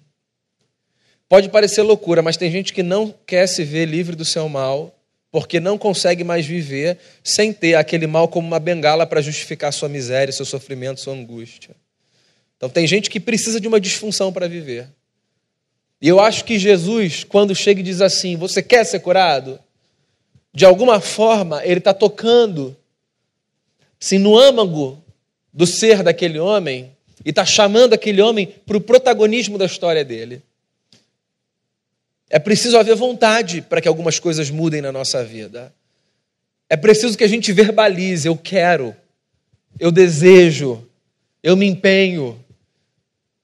Pode 1.28 1.50
parecer 1.50 1.82
loucura, 1.82 2.22
mas 2.22 2.38
tem 2.38 2.52
gente 2.52 2.72
que 2.72 2.84
não 2.84 3.12
quer 3.26 3.48
se 3.48 3.64
ver 3.64 3.86
livre 3.86 4.16
do 4.16 4.24
seu 4.24 4.48
mal, 4.48 4.96
porque 5.32 5.60
não 5.60 5.78
consegue 5.78 6.24
mais 6.24 6.46
viver 6.46 6.98
sem 7.24 7.54
ter 7.54 7.76
aquele 7.76 8.08
mal 8.08 8.28
como 8.28 8.48
uma 8.48 8.60
bengala 8.60 9.06
para 9.06 9.22
justificar 9.22 9.72
sua 9.72 9.88
miséria, 9.88 10.32
seu 10.32 10.46
sofrimento, 10.46 11.02
sua 11.02 11.14
angústia. 11.14 11.76
Então 12.58 12.70
tem 12.70 12.86
gente 12.88 13.10
que 13.10 13.20
precisa 13.20 13.60
de 13.60 13.68
uma 13.68 13.80
disfunção 13.80 14.34
para 14.34 14.48
viver. 14.48 14.88
E 16.02 16.08
eu 16.08 16.20
acho 16.20 16.46
que 16.46 16.58
Jesus, 16.58 17.24
quando 17.24 17.56
chega 17.56 17.80
e 17.80 17.84
diz 17.84 18.02
assim: 18.02 18.36
Você 18.38 18.62
quer 18.62 18.86
ser 18.86 19.00
curado? 19.00 19.60
De 20.54 20.66
alguma 20.66 21.00
forma, 21.00 21.64
ele 21.64 21.78
está 21.78 21.94
tocando 21.94 22.76
assim, 24.02 24.18
no 24.18 24.38
âmago 24.38 25.04
do 25.54 25.68
ser 25.68 26.02
daquele 26.02 26.40
homem 26.40 26.92
e 27.24 27.30
está 27.30 27.46
chamando 27.46 27.94
aquele 27.94 28.22
homem 28.22 28.48
para 28.66 28.78
o 28.78 28.82
protagonismo 28.82 29.58
da 29.58 29.66
história 29.66 30.04
dele. 30.04 30.42
É 32.30 32.38
preciso 32.38 32.78
haver 32.78 32.96
vontade 32.96 33.62
para 33.62 33.82
que 33.82 33.88
algumas 33.88 34.20
coisas 34.20 34.50
mudem 34.50 34.82
na 34.82 34.92
nossa 34.92 35.24
vida. 35.24 35.74
É 36.70 36.78
preciso 36.78 37.18
que 37.18 37.24
a 37.24 37.28
gente 37.28 37.52
verbalize: 37.52 38.28
eu 38.28 38.38
quero, 38.38 38.96
eu 39.80 39.92
desejo, 39.92 40.88
eu 41.42 41.58
me 41.58 41.66
empenho, 41.66 42.40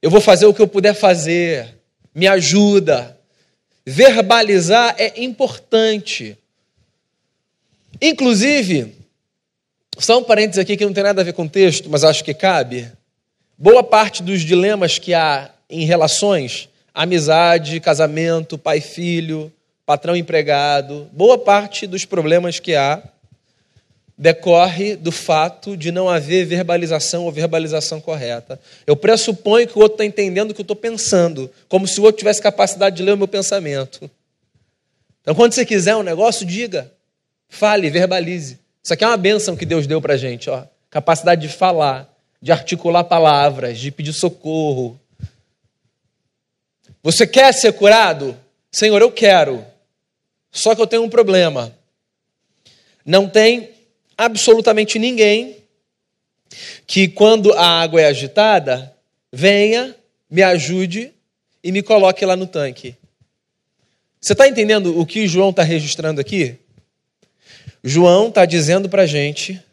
eu 0.01 0.12
vou 0.12 0.22
fazer 0.22 0.46
o 0.46 0.54
que 0.54 0.62
eu 0.62 0.68
puder 0.68 0.94
fazer, 0.94 1.75
me 2.13 2.27
ajuda. 2.27 3.20
Verbalizar 3.84 4.96
é 4.98 5.24
importante. 5.24 6.38
Inclusive, 8.01 8.96
só 9.98 10.20
um 10.20 10.24
parênteses 10.24 10.60
aqui 10.60 10.75
que 10.75 10.86
não 10.86 10.94
tem 10.94 11.04
nada 11.04 11.22
a 11.22 11.24
ver 11.24 11.34
com 11.34 11.44
o 11.44 11.50
texto, 11.50 11.89
mas 11.89 12.04
acho 12.04 12.24
que 12.24 12.34
cabe. 12.34 12.92
Boa 13.58 13.84
parte 13.84 14.22
dos 14.22 14.42
dilemas 14.42 15.00
que 15.00 15.13
há 15.13 15.50
em 15.70 15.86
relações, 15.86 16.70
amizade, 16.95 17.81
casamento, 17.81 18.57
pai-filho, 18.57 19.51
patrão-empregado, 19.85 21.09
boa 21.11 21.37
parte 21.37 21.85
dos 21.85 22.05
problemas 22.05 22.59
que 22.59 22.73
há 22.73 23.03
decorre 24.17 24.95
do 24.95 25.11
fato 25.11 25.75
de 25.75 25.91
não 25.91 26.07
haver 26.09 26.45
verbalização 26.45 27.25
ou 27.25 27.31
verbalização 27.33 27.99
correta. 27.99 28.57
Eu 28.87 28.95
pressuponho 28.95 29.67
que 29.67 29.77
o 29.77 29.81
outro 29.81 29.95
está 29.95 30.05
entendendo 30.05 30.51
o 30.51 30.53
que 30.53 30.61
eu 30.61 30.63
estou 30.63 30.75
pensando, 30.75 31.51
como 31.67 31.85
se 31.85 31.99
o 31.99 32.03
outro 32.03 32.19
tivesse 32.19 32.41
capacidade 32.41 32.95
de 32.95 33.03
ler 33.03 33.11
o 33.11 33.17
meu 33.17 33.27
pensamento. 33.27 34.09
Então, 35.21 35.35
quando 35.35 35.51
você 35.51 35.65
quiser 35.65 35.97
um 35.97 36.03
negócio, 36.03 36.45
diga, 36.45 36.89
fale, 37.49 37.89
verbalize. 37.89 38.57
Isso 38.81 38.93
aqui 38.93 39.03
é 39.03 39.07
uma 39.07 39.17
bênção 39.17 39.57
que 39.57 39.65
Deus 39.65 39.85
deu 39.85 40.01
para 40.01 40.13
a 40.13 40.17
gente, 40.17 40.49
ó. 40.49 40.63
capacidade 40.89 41.41
de 41.41 41.53
falar, 41.53 42.09
de 42.41 42.53
articular 42.53 43.03
palavras, 43.03 43.79
de 43.79 43.91
pedir 43.91 44.13
socorro. 44.13 44.97
Você 47.05 47.27
quer 47.27 47.53
ser 47.53 47.71
curado? 47.74 48.35
Senhor, 48.71 49.00
eu 49.00 49.12
quero. 49.12 49.63
Só 50.51 50.74
que 50.74 50.81
eu 50.81 50.88
tenho 50.88 51.03
um 51.03 51.09
problema. 51.09 51.71
Não 53.05 53.29
tem 53.29 53.69
absolutamente 54.17 54.97
ninguém 54.97 55.57
que, 56.88 57.07
quando 57.07 57.53
a 57.53 57.79
água 57.79 58.01
é 58.01 58.05
agitada, 58.05 58.91
venha, 59.31 59.95
me 60.27 60.41
ajude 60.41 61.12
e 61.63 61.71
me 61.71 61.83
coloque 61.83 62.25
lá 62.25 62.35
no 62.35 62.47
tanque. 62.47 62.95
Você 64.19 64.33
está 64.33 64.47
entendendo 64.47 65.00
o 65.00 65.05
que 65.05 65.27
João 65.27 65.51
está 65.51 65.62
registrando 65.62 66.19
aqui? 66.19 66.55
João 67.83 68.29
está 68.29 68.45
dizendo 68.45 68.89
para 68.89 69.03
a 69.03 69.07
gente 69.07 69.63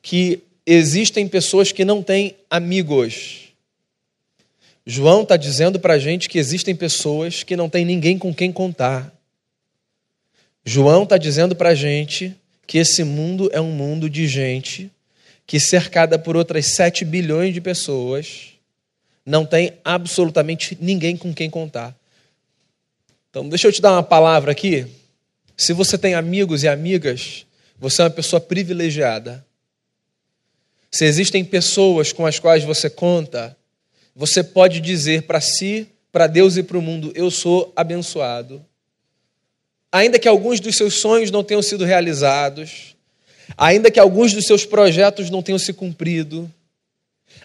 que 0.00 0.42
existem 0.64 1.28
pessoas 1.28 1.72
que 1.72 1.84
não 1.84 2.02
têm 2.02 2.34
amigos. 2.48 3.47
João 4.90 5.20
está 5.22 5.36
dizendo 5.36 5.78
para 5.78 5.92
a 5.92 5.98
gente 5.98 6.30
que 6.30 6.38
existem 6.38 6.74
pessoas 6.74 7.42
que 7.42 7.54
não 7.54 7.68
têm 7.68 7.84
ninguém 7.84 8.16
com 8.18 8.32
quem 8.32 8.50
contar. 8.50 9.12
João 10.64 11.02
está 11.02 11.18
dizendo 11.18 11.54
para 11.54 11.68
a 11.68 11.74
gente 11.74 12.34
que 12.66 12.78
esse 12.78 13.04
mundo 13.04 13.50
é 13.52 13.60
um 13.60 13.70
mundo 13.70 14.08
de 14.08 14.26
gente 14.26 14.90
que, 15.46 15.60
cercada 15.60 16.18
por 16.18 16.38
outras 16.38 16.74
7 16.74 17.04
bilhões 17.04 17.52
de 17.52 17.60
pessoas, 17.60 18.54
não 19.26 19.44
tem 19.44 19.74
absolutamente 19.84 20.78
ninguém 20.80 21.18
com 21.18 21.34
quem 21.34 21.50
contar. 21.50 21.94
Então, 23.28 23.46
deixa 23.46 23.68
eu 23.68 23.72
te 23.72 23.82
dar 23.82 23.92
uma 23.92 24.02
palavra 24.02 24.52
aqui. 24.52 24.86
Se 25.54 25.74
você 25.74 25.98
tem 25.98 26.14
amigos 26.14 26.62
e 26.62 26.68
amigas, 26.68 27.44
você 27.78 28.00
é 28.00 28.04
uma 28.06 28.10
pessoa 28.10 28.40
privilegiada. 28.40 29.44
Se 30.90 31.04
existem 31.04 31.44
pessoas 31.44 32.10
com 32.10 32.24
as 32.24 32.38
quais 32.38 32.64
você 32.64 32.88
conta, 32.88 33.54
você 34.18 34.44
pode 34.44 34.80
dizer 34.80 35.22
para 35.22 35.40
si, 35.40 35.88
para 36.12 36.26
Deus 36.26 36.58
e 36.58 36.62
para 36.62 36.76
o 36.76 36.82
mundo: 36.82 37.10
Eu 37.14 37.30
sou 37.30 37.72
abençoado 37.74 38.62
ainda 39.90 40.18
que 40.18 40.28
alguns 40.28 40.60
dos 40.60 40.76
seus 40.76 41.00
sonhos 41.00 41.30
não 41.30 41.42
tenham 41.42 41.62
sido 41.62 41.84
realizados, 41.84 42.96
ainda 43.56 43.90
que 43.90 43.98
alguns 43.98 44.32
dos 44.32 44.44
seus 44.44 44.64
projetos 44.64 45.30
não 45.30 45.42
tenham 45.42 45.58
se 45.58 45.72
cumprido, 45.72 46.50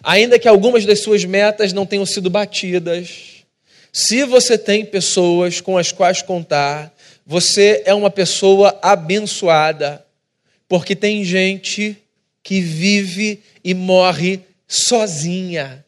ainda 0.02 0.38
que 0.38 0.48
algumas 0.48 0.84
das 0.84 1.00
suas 1.00 1.24
metas 1.24 1.72
não 1.72 1.86
tenham 1.86 2.06
sido 2.06 2.30
batidas, 2.30 3.44
se 3.92 4.24
você 4.24 4.58
tem 4.58 4.84
pessoas 4.84 5.60
com 5.60 5.78
as 5.78 5.92
quais 5.92 6.20
contar, 6.20 6.92
você 7.24 7.82
é 7.86 7.94
uma 7.94 8.10
pessoa 8.10 8.78
abençoada, 8.82 10.04
porque 10.68 10.94
tem 10.94 11.24
gente 11.24 11.96
que 12.42 12.60
vive 12.60 13.40
e 13.62 13.72
morre 13.72 14.40
sozinha. 14.66 15.84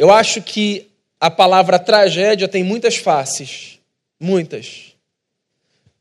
Eu 0.00 0.10
acho 0.10 0.40
que 0.40 0.88
a 1.20 1.30
palavra 1.30 1.78
tragédia 1.78 2.48
tem 2.48 2.64
muitas 2.64 2.96
faces. 2.96 3.78
Muitas. 4.18 4.94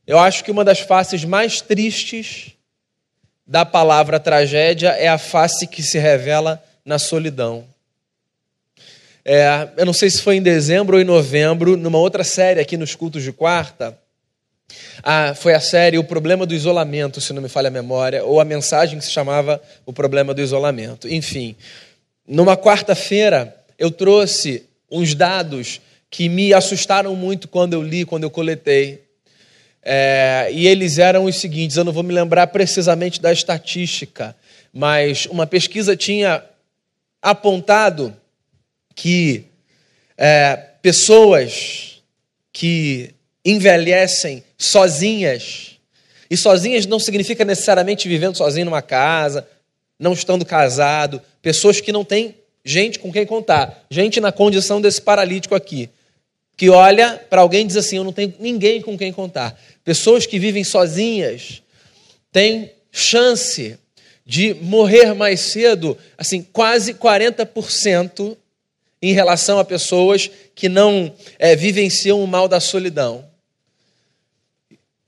Eu 0.08 0.18
acho 0.18 0.42
que 0.42 0.50
uma 0.50 0.64
das 0.64 0.80
faces 0.80 1.26
mais 1.26 1.60
tristes 1.60 2.54
da 3.46 3.66
palavra 3.66 4.18
tragédia 4.18 4.92
é 4.92 5.10
a 5.10 5.18
face 5.18 5.68
que 5.68 5.84
se 5.84 6.00
revela 6.00 6.64
na 6.86 6.98
solidão. 6.98 7.66
É, 9.26 9.68
eu 9.76 9.86
não 9.86 9.92
sei 9.92 10.10
se 10.10 10.22
foi 10.22 10.38
em 10.38 10.42
dezembro 10.42 10.96
ou 10.96 11.02
em 11.02 11.06
novembro, 11.06 11.76
numa 11.76 11.98
outra 11.98 12.24
série 12.24 12.62
aqui 12.62 12.78
nos 12.78 12.96
cultos 12.96 13.22
de 13.22 13.34
quarta. 13.34 14.00
Ah, 15.04 15.34
foi 15.36 15.54
a 15.54 15.60
série 15.60 15.98
O 15.98 16.06
Problema 16.06 16.46
do 16.46 16.54
Isolamento, 16.54 17.20
se 17.20 17.34
não 17.34 17.42
me 17.42 17.50
falha 17.50 17.68
a 17.68 17.72
memória, 17.72 18.24
ou 18.24 18.40
a 18.40 18.46
mensagem 18.46 18.98
que 18.98 19.04
se 19.04 19.12
chamava 19.12 19.62
O 19.86 19.92
Problema 19.92 20.34
do 20.34 20.40
Isolamento. 20.40 21.06
Enfim, 21.06 21.54
numa 22.26 22.56
quarta-feira 22.56 23.59
eu 23.80 23.90
trouxe 23.90 24.66
uns 24.92 25.16
dados 25.16 25.80
que 26.12 26.28
me 26.28 26.54
assustaram 26.54 27.16
muito 27.16 27.48
quando 27.48 27.74
eu 27.74 27.82
li, 27.82 28.04
quando 28.04 28.24
eu 28.24 28.30
coletei. 28.30 29.04
É, 29.82 30.50
e 30.52 30.68
eles 30.68 30.98
eram 30.98 31.24
os 31.24 31.38
seguintes: 31.38 31.78
eu 31.78 31.86
não 31.86 31.94
vou 31.94 32.04
me 32.04 32.14
lembrar 32.14 32.48
precisamente 32.48 33.22
da 33.22 33.32
estatística, 33.32 34.36
mas 34.74 35.26
uma 35.28 35.48
pesquisa 35.48 35.96
tinha 35.96 36.44
apontado 37.22 38.14
que 38.94 39.46
é, 40.18 40.58
pessoas 40.82 42.02
que 42.52 43.12
envelhecem 43.46 44.44
sozinhas, 44.58 45.78
e 46.30 46.36
sozinhas 46.36 46.86
não 46.86 47.00
significa 47.00 47.46
necessariamente 47.46 48.08
vivendo 48.10 48.36
sozinho 48.36 48.66
numa 48.66 48.82
casa, 48.82 49.48
não 49.98 50.12
estando 50.12 50.46
casado, 50.46 51.22
pessoas 51.42 51.80
que 51.80 51.94
não 51.94 52.04
têm 52.04 52.36
gente 52.70 53.00
com 53.00 53.12
quem 53.12 53.26
contar, 53.26 53.86
gente 53.90 54.20
na 54.20 54.32
condição 54.32 54.80
desse 54.80 55.02
paralítico 55.02 55.56
aqui 55.56 55.90
que 56.60 56.70
olha 56.70 57.18
para 57.30 57.40
alguém 57.40 57.62
e 57.62 57.68
diz 57.68 57.78
assim: 57.78 57.96
Eu 57.96 58.04
não 58.04 58.12
tenho 58.12 58.34
ninguém 58.38 58.82
com 58.82 58.98
quem 58.98 59.14
contar. 59.14 59.58
Pessoas 59.82 60.26
que 60.26 60.38
vivem 60.38 60.66
sozinhas 60.66 61.64
têm 62.34 62.70
chance 62.92 63.78
de 64.26 64.54
morrer 64.56 65.14
mais 65.14 65.40
cedo, 65.40 65.98
assim, 66.18 66.46
quase 66.52 66.94
40% 66.96 68.36
em 69.02 69.14
relação 69.14 69.58
a 69.58 69.64
pessoas 69.64 70.30
que 70.54 70.68
não 70.68 71.12
é, 71.40 71.56
vivenciam 71.56 72.22
o 72.22 72.28
mal 72.28 72.50
da 72.50 72.60
solidão. 72.60 73.26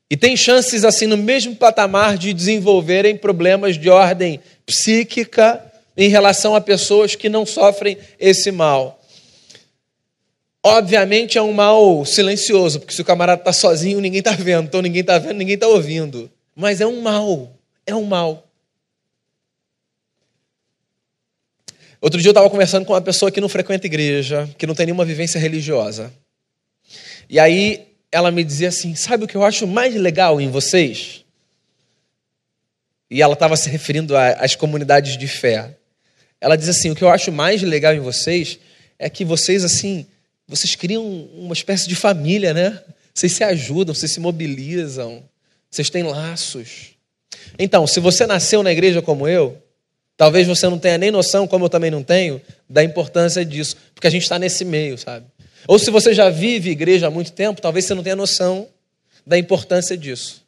E 0.10 0.16
tem 0.16 0.38
chances, 0.38 0.86
assim, 0.86 1.06
no 1.06 1.18
mesmo 1.18 1.54
patamar 1.54 2.18
de 2.18 2.34
desenvolverem 2.34 3.18
problemas 3.18 3.78
de 3.78 3.90
ordem 3.90 4.40
psíquica 4.66 5.71
em 5.96 6.10
relação 6.10 6.56
a 6.56 6.62
pessoas 6.62 7.16
que 7.16 7.30
não 7.30 7.46
sofrem 7.46 7.98
esse 8.20 8.52
mal. 8.52 9.00
Obviamente 10.64 11.38
é 11.38 11.42
um 11.42 11.54
mal 11.54 12.06
silencioso, 12.06 12.80
porque 12.80 12.94
se 12.94 13.02
o 13.02 13.06
camarada 13.06 13.42
está 13.42 13.52
sozinho, 13.52 14.00
ninguém 14.00 14.20
está 14.20 14.32
vendo. 14.32 14.66
Então 14.66 14.82
ninguém 14.82 15.02
está 15.02 15.18
vendo, 15.18 15.38
ninguém 15.38 15.56
está 15.56 15.68
ouvindo. 15.68 16.32
Mas 16.56 16.82
é 16.82 16.88
um 16.88 17.02
mal. 17.02 17.52
É 17.86 17.96
um 17.96 18.04
mal. 18.04 18.48
Outro 22.00 22.20
dia 22.20 22.30
eu 22.30 22.32
estava 22.32 22.50
conversando 22.50 22.86
com 22.86 22.94
uma 22.94 23.02
pessoa 23.02 23.32
que 23.32 23.42
não 23.42 23.50
frequenta 23.50 23.86
igreja, 23.86 24.50
que 24.58 24.66
não 24.66 24.76
tem 24.76 24.88
nenhuma 24.88 25.06
vivência 25.06 25.40
religiosa. 25.40 26.12
E 27.30 27.40
aí 27.40 27.88
ela 28.12 28.32
me 28.32 28.44
dizia 28.44 28.70
assim: 28.70 28.96
sabe 28.96 29.26
o 29.26 29.28
que 29.28 29.36
eu 29.36 29.44
acho 29.44 29.68
mais 29.68 29.96
legal 29.96 30.42
em 30.42 30.50
vocês? 30.50 31.22
e 33.12 33.22
ela 33.22 33.34
estava 33.34 33.58
se 33.58 33.70
referindo 33.70 34.16
às 34.16 34.56
comunidades 34.56 35.18
de 35.18 35.28
fé. 35.28 35.76
Ela 36.42 36.56
diz 36.56 36.68
assim: 36.68 36.90
o 36.90 36.96
que 36.96 37.04
eu 37.04 37.10
acho 37.10 37.32
mais 37.32 37.62
legal 37.62 37.94
em 37.94 38.00
vocês 38.00 38.60
é 38.98 39.10
que 39.10 39.24
vocês, 39.24 39.64
assim, 39.64 40.08
vocês 40.48 40.76
criam 40.76 41.06
uma 41.36 41.54
espécie 41.54 41.88
de 41.88 41.96
família, 41.96 42.54
né? 42.54 42.82
Vocês 43.14 43.32
se 43.32 43.44
ajudam, 43.44 43.94
vocês 43.94 44.12
se 44.12 44.20
mobilizam, 44.20 45.24
vocês 45.70 45.90
têm 45.90 46.04
laços. 46.04 46.96
Então, 47.60 47.86
se 47.86 48.00
você 48.00 48.26
nasceu 48.26 48.64
na 48.64 48.72
igreja 48.72 49.02
como 49.02 49.28
eu, 49.28 49.62
talvez 50.18 50.48
você 50.48 50.68
não 50.68 50.80
tenha 50.80 50.98
nem 50.98 51.12
noção, 51.12 51.48
como 51.48 51.66
eu 51.66 51.70
também 51.70 51.92
não 51.92 52.04
tenho, 52.04 52.42
da 52.70 52.84
importância 52.84 53.46
disso, 53.46 53.76
porque 53.94 54.08
a 54.08 54.10
gente 54.10 54.24
está 54.24 54.40
nesse 54.40 54.66
meio, 54.66 54.98
sabe? 54.98 55.26
Ou 55.68 55.78
se 55.78 55.92
você 55.92 56.14
já 56.14 56.30
vive 56.30 56.72
igreja 56.72 57.08
há 57.08 57.12
muito 57.12 57.32
tempo, 57.32 57.62
talvez 57.62 57.86
você 57.86 57.94
não 57.94 58.04
tenha 58.04 58.16
noção 58.16 58.68
da 59.26 59.38
importância 59.38 59.98
disso. 59.98 60.44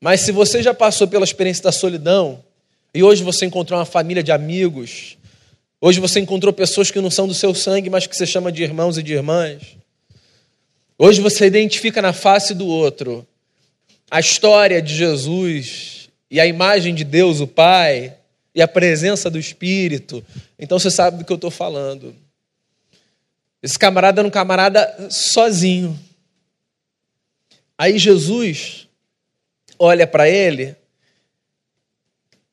Mas 0.00 0.20
se 0.20 0.32
você 0.32 0.62
já 0.62 0.74
passou 0.74 1.08
pela 1.08 1.24
experiência 1.24 1.62
da 1.62 1.72
solidão, 1.72 2.44
e 2.94 3.02
hoje 3.02 3.24
você 3.24 3.44
encontrou 3.44 3.78
uma 3.78 3.84
família 3.84 4.22
de 4.22 4.30
amigos, 4.30 5.18
hoje 5.80 5.98
você 5.98 6.20
encontrou 6.20 6.52
pessoas 6.52 6.90
que 6.90 7.00
não 7.00 7.10
são 7.10 7.26
do 7.26 7.34
seu 7.34 7.52
sangue, 7.54 7.90
mas 7.90 8.06
que 8.06 8.16
você 8.16 8.24
chama 8.24 8.52
de 8.52 8.62
irmãos 8.62 8.96
e 8.96 9.02
de 9.02 9.12
irmãs, 9.12 9.76
hoje 10.96 11.20
você 11.20 11.46
identifica 11.46 12.00
na 12.00 12.12
face 12.12 12.54
do 12.54 12.66
outro 12.66 13.26
a 14.10 14.20
história 14.20 14.80
de 14.80 14.94
Jesus 14.94 16.08
e 16.30 16.38
a 16.38 16.46
imagem 16.46 16.94
de 16.94 17.02
Deus, 17.02 17.40
o 17.40 17.46
Pai, 17.48 18.14
e 18.54 18.62
a 18.62 18.68
presença 18.68 19.28
do 19.28 19.38
Espírito, 19.38 20.24
então 20.56 20.78
você 20.78 20.90
sabe 20.90 21.18
do 21.18 21.24
que 21.24 21.32
eu 21.32 21.36
estou 21.36 21.50
falando. 21.50 22.14
Esse 23.60 23.78
camarada 23.78 24.20
era 24.20 24.28
um 24.28 24.30
camarada 24.30 25.08
sozinho. 25.10 25.98
Aí 27.76 27.98
Jesus 27.98 28.86
olha 29.78 30.06
para 30.06 30.28
ele, 30.28 30.76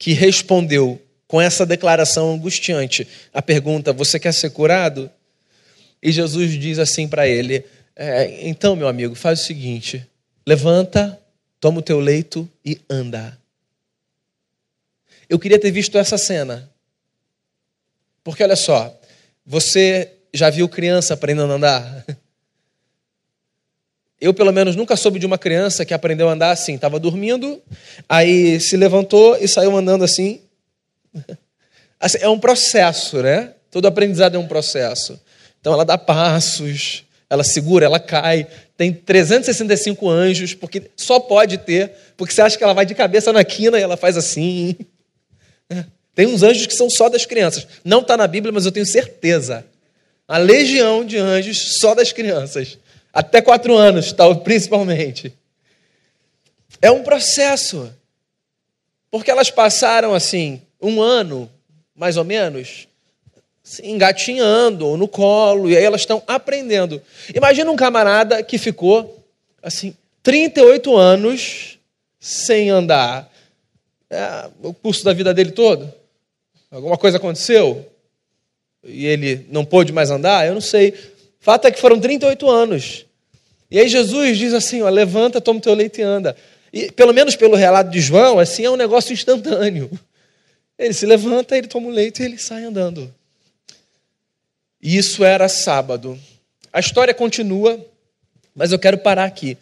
que 0.02 0.14
respondeu 0.14 1.00
com 1.28 1.40
essa 1.40 1.64
declaração 1.64 2.34
angustiante 2.34 3.08
a 3.32 3.40
pergunta: 3.40 3.94
Você 3.94 4.20
quer 4.20 4.34
ser 4.34 4.50
curado? 4.50 5.12
E 6.02 6.12
Jesus 6.12 6.60
diz 6.60 6.80
assim 6.80 7.08
para 7.08 7.28
ele: 7.28 7.64
é, 7.96 8.50
Então, 8.50 8.76
meu 8.76 8.88
amigo, 8.88 9.14
faz 9.14 9.42
o 9.42 9.46
seguinte: 9.46 10.04
levanta, 10.44 11.22
toma 11.60 11.78
o 11.78 11.84
teu 11.84 12.00
leito 12.00 12.50
e 12.66 12.82
anda. 12.90 13.38
Eu 15.30 15.38
queria 15.38 15.60
ter 15.60 15.70
visto 15.70 16.00
essa 16.00 16.18
cena. 16.18 16.68
Porque 18.24 18.42
olha 18.42 18.56
só, 18.56 19.00
você 19.46 20.12
já 20.34 20.50
viu 20.50 20.68
criança 20.68 21.14
aprendendo 21.14 21.54
a 21.54 21.56
andar? 21.58 22.06
Eu, 24.22 24.36
pelo 24.36 24.54
menos, 24.54 24.76
nunca 24.76 24.96
soube 24.96 25.18
de 25.18 25.26
uma 25.26 25.38
criança 25.40 25.84
que 25.84 25.96
aprendeu 25.96 26.30
a 26.30 26.34
andar 26.34 26.52
assim. 26.52 26.76
Estava 26.76 27.00
dormindo, 27.00 27.60
aí 28.08 28.60
se 28.60 28.78
levantou 28.78 29.36
e 29.42 29.48
saiu 29.48 29.76
andando 29.76 30.04
assim. 30.04 30.42
assim. 32.00 32.20
É 32.22 32.30
um 32.30 32.40
processo, 32.40 33.24
né? 33.24 33.56
Todo 33.72 33.88
aprendizado 33.88 34.36
é 34.36 34.38
um 34.38 34.48
processo. 34.48 35.20
Então, 35.60 35.74
ela 35.74 35.84
dá 35.84 35.98
passos, 35.98 37.04
ela 37.28 37.44
segura, 37.44 37.88
ela 37.88 38.00
cai. 38.00 38.46
Tem 38.78 38.94
365 38.94 40.08
anjos, 40.08 40.54
porque 40.54 40.84
só 40.96 41.20
pode 41.20 41.58
ter, 41.58 41.92
porque 42.16 42.32
você 42.32 42.44
acha 42.44 42.56
que 42.56 42.64
ela 42.64 42.74
vai 42.74 42.86
de 42.86 42.94
cabeça 42.94 43.34
na 43.34 43.44
quina 43.44 43.80
e 43.80 43.82
ela 43.82 43.98
faz 43.98 44.18
assim. 44.18 44.76
Tem 46.14 46.28
uns 46.28 46.44
anjos 46.44 46.68
que 46.68 46.74
são 46.76 46.90
só 46.90 47.10
das 47.10 47.26
crianças. 47.26 47.66
Não 47.84 48.02
está 48.02 48.18
na 48.18 48.28
Bíblia, 48.28 48.52
mas 48.52 48.66
eu 48.66 48.72
tenho 48.72 48.86
certeza. 48.86 49.66
A 50.28 50.38
legião 50.38 51.06
de 51.06 51.18
anjos 51.18 51.78
só 51.80 51.96
das 51.96 52.12
crianças. 52.12 52.78
Até 53.14 53.42
quatro 53.42 53.76
anos, 53.76 54.14
tal, 54.14 54.38
principalmente. 54.44 55.34
É 56.82 56.90
um 56.90 57.04
processo. 57.04 57.94
Porque 59.10 59.30
elas 59.30 59.52
passaram 59.52 60.14
assim, 60.14 60.62
um 60.82 61.02
ano, 61.02 61.50
mais 61.96 62.16
ou 62.16 62.24
menos, 62.24 62.88
engatinhando 63.84 64.88
ou 64.88 64.98
no 64.98 65.08
colo, 65.08 65.70
e 65.70 65.78
aí 65.78 65.84
elas 65.84 66.02
estão 66.02 66.24
aprendendo. 66.26 67.02
Imagina 67.36 67.70
um 67.70 67.76
camarada 67.76 68.42
que 68.42 68.58
ficou 68.58 69.22
assim, 69.62 69.96
38 70.24 70.96
anos 70.96 71.78
sem 72.20 72.70
andar. 72.70 73.32
É, 74.10 74.50
o 74.62 74.74
curso 74.74 75.04
da 75.04 75.14
vida 75.14 75.34
dele 75.34 75.52
todo? 75.52 75.92
Alguma 76.70 76.98
coisa 76.98 77.18
aconteceu? 77.18 77.86
E 78.84 79.06
ele 79.06 79.46
não 79.50 79.64
pôde 79.64 79.92
mais 79.92 80.10
andar? 80.10 80.48
Eu 80.48 80.54
não 80.54 80.62
sei. 80.62 80.94
Fato 81.42 81.68
é 81.68 81.72
que 81.72 81.82
foram 81.82 82.00
38 82.00 82.50
anos. 82.50 83.06
E 83.70 83.80
aí 83.80 83.90
Jesus 83.90 84.38
diz 84.38 84.54
assim: 84.54 84.84
ó, 84.84 84.90
levanta, 84.90 85.42
toma 85.42 85.60
o 85.60 85.62
teu 85.62 85.74
leite 85.74 86.00
e 86.00 86.04
anda. 86.04 86.38
E 86.72 86.92
pelo 86.92 87.14
menos 87.14 87.36
pelo 87.36 87.56
relato 87.56 87.90
de 87.90 88.00
João, 88.00 88.40
assim 88.40 88.64
é 88.64 88.70
um 88.70 88.78
negócio 88.78 89.12
instantâneo. 89.12 89.90
Ele 90.80 90.94
se 90.94 91.06
levanta, 91.06 91.56
ele 91.56 91.68
toma 91.68 91.90
o 91.90 91.92
leite 91.92 92.24
e 92.24 92.26
ele 92.26 92.40
sai 92.40 92.64
andando. 92.64 93.14
E 94.82 94.98
isso 94.98 95.24
era 95.24 95.48
sábado. 95.48 96.18
A 96.74 96.80
história 96.80 97.14
continua, 97.14 97.80
mas 98.56 98.72
eu 98.72 98.80
quero 98.80 98.98
parar 98.98 99.26
aqui. 99.26 99.56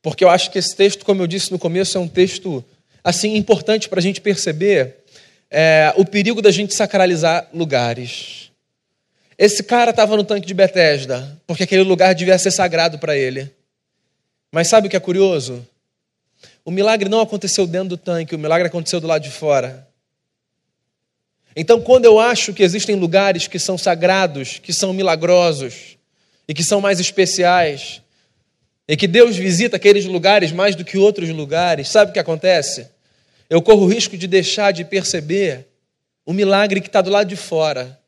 Porque 0.00 0.22
eu 0.22 0.30
acho 0.30 0.52
que 0.52 0.58
esse 0.60 0.76
texto, 0.76 1.04
como 1.04 1.20
eu 1.20 1.26
disse 1.26 1.50
no 1.50 1.58
começo, 1.58 1.98
é 1.98 2.00
um 2.00 2.06
texto 2.06 2.64
assim 3.02 3.34
importante 3.34 3.88
para 3.88 3.98
a 3.98 4.02
gente 4.02 4.20
perceber 4.20 4.98
é, 5.50 5.92
o 5.96 6.04
perigo 6.04 6.40
da 6.40 6.52
gente 6.52 6.76
sacralizar 6.76 7.48
lugares. 7.52 8.39
Esse 9.40 9.62
cara 9.62 9.90
estava 9.90 10.18
no 10.18 10.22
tanque 10.22 10.46
de 10.46 10.52
Betesda, 10.52 11.40
porque 11.46 11.62
aquele 11.62 11.82
lugar 11.82 12.14
devia 12.14 12.36
ser 12.36 12.50
sagrado 12.50 12.98
para 12.98 13.16
ele. 13.16 13.50
Mas 14.52 14.68
sabe 14.68 14.86
o 14.86 14.90
que 14.90 14.96
é 14.98 15.00
curioso? 15.00 15.66
O 16.62 16.70
milagre 16.70 17.08
não 17.08 17.22
aconteceu 17.22 17.66
dentro 17.66 17.88
do 17.88 17.96
tanque, 17.96 18.34
o 18.34 18.38
milagre 18.38 18.68
aconteceu 18.68 19.00
do 19.00 19.06
lado 19.06 19.22
de 19.22 19.30
fora. 19.30 19.88
Então, 21.56 21.80
quando 21.80 22.04
eu 22.04 22.20
acho 22.20 22.52
que 22.52 22.62
existem 22.62 22.96
lugares 22.96 23.46
que 23.46 23.58
são 23.58 23.78
sagrados, 23.78 24.58
que 24.58 24.74
são 24.74 24.92
milagrosos 24.92 25.96
e 26.46 26.52
que 26.52 26.62
são 26.62 26.82
mais 26.82 27.00
especiais, 27.00 28.02
e 28.86 28.94
que 28.94 29.08
Deus 29.08 29.38
visita 29.38 29.76
aqueles 29.76 30.04
lugares 30.04 30.52
mais 30.52 30.76
do 30.76 30.84
que 30.84 30.98
outros 30.98 31.30
lugares, 31.30 31.88
sabe 31.88 32.10
o 32.10 32.12
que 32.12 32.20
acontece? 32.20 32.88
Eu 33.48 33.62
corro 33.62 33.86
o 33.86 33.88
risco 33.88 34.18
de 34.18 34.26
deixar 34.26 34.70
de 34.70 34.84
perceber 34.84 35.66
o 36.26 36.34
milagre 36.34 36.82
que 36.82 36.88
está 36.88 37.00
do 37.00 37.08
lado 37.08 37.26
de 37.26 37.36
fora 37.36 37.99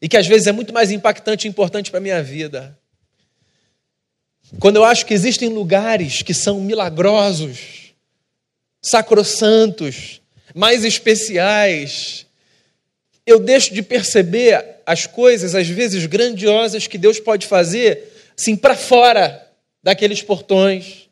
e 0.00 0.08
que 0.08 0.16
às 0.16 0.26
vezes 0.26 0.46
é 0.46 0.52
muito 0.52 0.72
mais 0.72 0.90
impactante 0.90 1.46
e 1.46 1.50
importante 1.50 1.90
para 1.90 1.98
a 1.98 2.02
minha 2.02 2.22
vida. 2.22 2.78
Quando 4.60 4.76
eu 4.76 4.84
acho 4.84 5.06
que 5.06 5.14
existem 5.14 5.48
lugares 5.48 6.22
que 6.22 6.34
são 6.34 6.60
milagrosos, 6.60 7.94
sacrossantos, 8.82 10.20
mais 10.54 10.84
especiais, 10.84 12.26
eu 13.26 13.40
deixo 13.40 13.74
de 13.74 13.82
perceber 13.82 14.76
as 14.86 15.06
coisas, 15.06 15.54
às 15.54 15.66
vezes 15.66 16.06
grandiosas, 16.06 16.86
que 16.86 16.96
Deus 16.96 17.18
pode 17.18 17.46
fazer, 17.46 18.12
assim, 18.38 18.56
para 18.56 18.76
fora 18.76 19.50
daqueles 19.82 20.22
portões, 20.22 21.08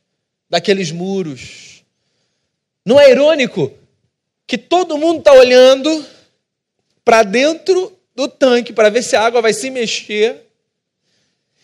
daqueles 0.48 0.92
muros. 0.92 1.82
Não 2.86 3.00
é 3.00 3.10
irônico 3.10 3.72
que 4.46 4.56
todo 4.56 4.98
mundo 4.98 5.18
está 5.18 5.32
olhando 5.32 6.06
para 7.04 7.22
dentro 7.22 7.92
do 8.14 8.28
tanque 8.28 8.72
para 8.72 8.88
ver 8.88 9.02
se 9.02 9.16
a 9.16 9.22
água 9.22 9.42
vai 9.42 9.52
se 9.52 9.70
mexer. 9.70 10.42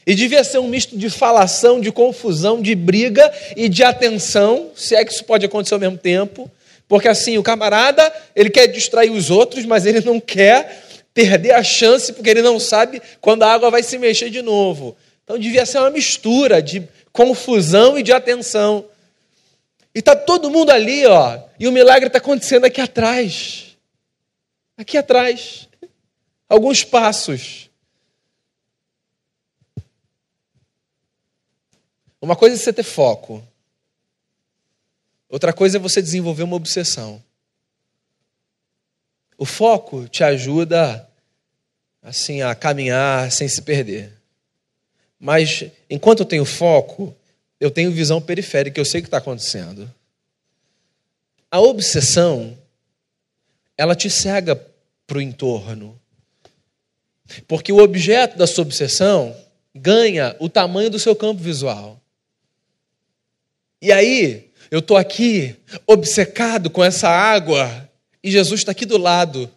E 0.07 0.15
devia 0.15 0.43
ser 0.43 0.59
um 0.59 0.67
misto 0.67 0.97
de 0.97 1.09
falação, 1.09 1.81
de 1.81 1.93
confusão, 1.93 2.61
de 2.61 2.75
briga 2.75 3.33
e 3.55 3.69
de 3.69 3.85
atenção, 3.85 4.71
se 4.75 4.97
é 4.97 5.05
que 5.05 5.13
isso 5.13 5.25
pode 5.25 5.47
acontecer 5.47 5.75
ao 5.75 5.81
mesmo 5.81 5.99
tempo. 5.99 6.51
Porque 6.89 7.07
assim, 7.07 7.39
o 7.39 7.43
camarada, 7.43 8.13
ele 8.35 8.51
quer 8.51 8.67
distrair 8.67 9.11
os 9.11 9.31
outros, 9.31 9.65
mas 9.65 9.87
ele 9.87 10.01
não 10.01 10.19
quer 10.19 10.85
perder 11.15 11.53
a 11.53 11.63
chance, 11.63 12.13
porque 12.13 12.31
ele 12.31 12.43
não 12.43 12.59
sabe 12.59 13.01
quando 13.21 13.43
a 13.43 13.53
água 13.53 13.71
vai 13.71 13.83
se 13.83 13.99
mexer 13.99 14.31
de 14.31 14.43
novo. 14.43 14.97
Então 15.23 15.39
devia 15.39 15.65
ser 15.65 15.79
uma 15.79 15.91
mistura 15.91 16.61
de 16.61 16.83
confusão 17.13 17.99
e 17.99 18.03
de 18.03 18.13
atenção. 18.13 18.85
E 19.95 20.01
está 20.01 20.17
todo 20.17 20.51
mundo 20.51 20.71
ali, 20.71 21.07
ó, 21.07 21.39
e 21.59 21.69
o 21.69 21.73
milagre 21.73 22.07
está 22.07 22.19
acontecendo 22.19 22.65
aqui 22.65 22.81
atrás. 22.81 23.77
Aqui 24.77 24.97
atrás 24.97 25.69
alguns 26.51 26.83
passos. 26.83 27.71
Uma 32.21 32.35
coisa 32.35 32.57
é 32.57 32.59
você 32.59 32.73
ter 32.73 32.83
foco. 32.83 33.43
Outra 35.29 35.53
coisa 35.53 35.79
é 35.79 35.81
você 35.81 36.03
desenvolver 36.03 36.43
uma 36.43 36.57
obsessão. 36.57 37.23
O 39.39 39.47
foco 39.47 40.09
te 40.09 40.25
ajuda 40.25 41.09
assim 42.03 42.43
a 42.43 42.55
caminhar 42.55 43.31
sem 43.31 43.49
se 43.49 43.63
perder. 43.63 44.13
Mas 45.19 45.65
enquanto 45.89 46.21
eu 46.21 46.27
tenho 46.27 46.45
foco, 46.45 47.15
eu 47.61 47.71
tenho 47.71 47.93
visão 47.93 48.21
periférica, 48.21 48.81
eu 48.81 48.85
sei 48.85 49.01
o 49.01 49.03
que 49.03 49.07
está 49.07 49.19
acontecendo. 49.19 49.93
A 51.51 51.61
obsessão, 51.61 52.59
ela 53.77 53.95
te 53.95 54.11
cega 54.11 54.57
para 55.07 55.19
o 55.19 55.23
entorno. 55.23 56.00
Porque 57.47 57.73
o 57.73 57.79
objeto 57.79 58.37
da 58.37 58.47
sua 58.47 58.63
obsessão 58.63 59.37
ganha 59.75 60.37
o 60.39 60.49
tamanho 60.49 60.91
do 60.91 60.99
seu 60.99 61.15
campo 61.15 61.43
visual. 61.43 62.01
E 63.81 63.93
aí, 63.93 64.51
eu 64.71 64.81
estou 64.81 64.97
aqui 64.97 65.57
obcecado 65.87 66.71
com 66.71 66.85
essa 66.85 67.09
água 67.09 67.89
e 68.23 68.31
Jesus 68.31 68.61
está 68.61 68.73
aqui 68.73 68.85
do 68.85 68.99
lado, 68.99 69.51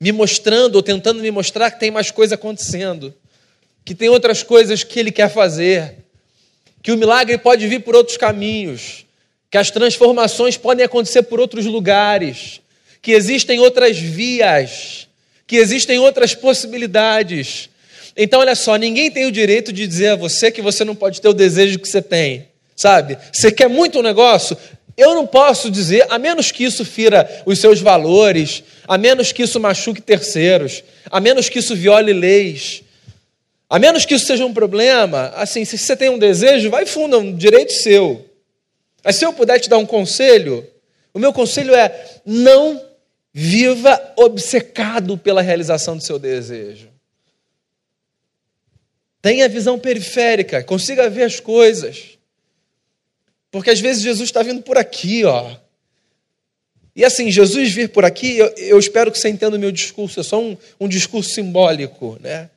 me 0.00 0.12
mostrando 0.12 0.76
ou 0.76 0.82
tentando 0.82 1.20
me 1.20 1.30
mostrar 1.30 1.70
que 1.70 1.80
tem 1.80 1.90
mais 1.90 2.10
coisa 2.10 2.36
acontecendo, 2.36 3.12
que 3.84 3.94
tem 3.94 4.08
outras 4.08 4.42
coisas 4.42 4.84
que 4.84 4.98
Ele 4.98 5.10
quer 5.10 5.28
fazer, 5.28 5.96
que 6.82 6.92
o 6.92 6.96
milagre 6.96 7.36
pode 7.36 7.66
vir 7.66 7.80
por 7.80 7.94
outros 7.94 8.16
caminhos, 8.16 9.04
que 9.50 9.58
as 9.58 9.70
transformações 9.70 10.56
podem 10.56 10.84
acontecer 10.84 11.22
por 11.24 11.40
outros 11.40 11.66
lugares, 11.66 12.60
que 13.02 13.12
existem 13.12 13.58
outras 13.58 13.98
vias, 13.98 15.08
que 15.50 15.56
existem 15.56 15.98
outras 15.98 16.32
possibilidades. 16.32 17.68
Então, 18.16 18.38
olha 18.38 18.54
só, 18.54 18.76
ninguém 18.76 19.10
tem 19.10 19.26
o 19.26 19.32
direito 19.32 19.72
de 19.72 19.84
dizer 19.84 20.10
a 20.10 20.14
você 20.14 20.48
que 20.48 20.62
você 20.62 20.84
não 20.84 20.94
pode 20.94 21.20
ter 21.20 21.26
o 21.26 21.32
desejo 21.32 21.80
que 21.80 21.88
você 21.88 22.00
tem, 22.00 22.46
sabe? 22.76 23.18
Você 23.32 23.50
quer 23.50 23.68
muito 23.68 23.98
um 23.98 24.02
negócio? 24.02 24.56
Eu 24.96 25.12
não 25.12 25.26
posso 25.26 25.68
dizer, 25.68 26.06
a 26.08 26.20
menos 26.20 26.52
que 26.52 26.62
isso 26.62 26.84
fira 26.84 27.28
os 27.44 27.58
seus 27.58 27.80
valores, 27.80 28.62
a 28.86 28.96
menos 28.96 29.32
que 29.32 29.42
isso 29.42 29.58
machuque 29.58 30.00
terceiros, 30.00 30.84
a 31.10 31.18
menos 31.18 31.48
que 31.48 31.58
isso 31.58 31.74
viole 31.74 32.12
leis, 32.12 32.84
a 33.68 33.76
menos 33.76 34.04
que 34.04 34.14
isso 34.14 34.26
seja 34.26 34.46
um 34.46 34.54
problema, 34.54 35.32
assim, 35.34 35.64
se 35.64 35.76
você 35.76 35.96
tem 35.96 36.10
um 36.10 36.18
desejo, 36.18 36.70
vai 36.70 36.86
fundo, 36.86 37.16
é 37.16 37.18
um 37.18 37.34
direito 37.34 37.72
seu. 37.72 38.24
Mas 39.02 39.16
se 39.16 39.26
eu 39.26 39.32
puder 39.32 39.58
te 39.58 39.68
dar 39.68 39.78
um 39.78 39.86
conselho, 39.86 40.64
o 41.12 41.18
meu 41.18 41.32
conselho 41.32 41.74
é: 41.74 41.92
não 42.24 42.80
viva 43.32 44.14
obcecado 44.16 45.16
pela 45.16 45.42
realização 45.42 45.96
do 45.96 46.02
seu 46.02 46.18
desejo. 46.18 46.88
Tenha 49.22 49.48
visão 49.48 49.78
periférica, 49.78 50.62
consiga 50.64 51.10
ver 51.10 51.24
as 51.24 51.38
coisas. 51.38 52.18
Porque 53.50 53.70
às 53.70 53.80
vezes 53.80 54.02
Jesus 54.02 54.28
está 54.28 54.42
vindo 54.42 54.62
por 54.62 54.78
aqui, 54.78 55.24
ó. 55.24 55.56
E 56.94 57.04
assim, 57.04 57.30
Jesus 57.30 57.72
vir 57.72 57.90
por 57.90 58.04
aqui, 58.04 58.36
eu, 58.36 58.46
eu 58.56 58.78
espero 58.78 59.12
que 59.12 59.18
você 59.18 59.28
entenda 59.28 59.56
o 59.56 59.60
meu 59.60 59.70
discurso, 59.70 60.20
é 60.20 60.22
só 60.22 60.40
um, 60.40 60.56
um 60.78 60.88
discurso 60.88 61.30
simbólico, 61.30 62.18
né? 62.20 62.50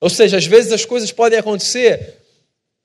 Ou 0.00 0.08
seja, 0.08 0.38
às 0.38 0.46
vezes 0.46 0.72
as 0.72 0.84
coisas 0.84 1.12
podem 1.12 1.38
acontecer 1.38 2.16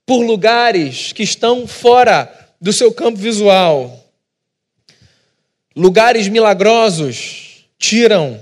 por 0.06 0.22
lugares 0.22 1.12
que 1.14 1.24
estão 1.24 1.66
fora 1.66 2.32
do 2.60 2.72
seu 2.74 2.94
campo 2.94 3.18
visual. 3.18 4.05
Lugares 5.76 6.28
milagrosos 6.30 7.68
tiram 7.78 8.42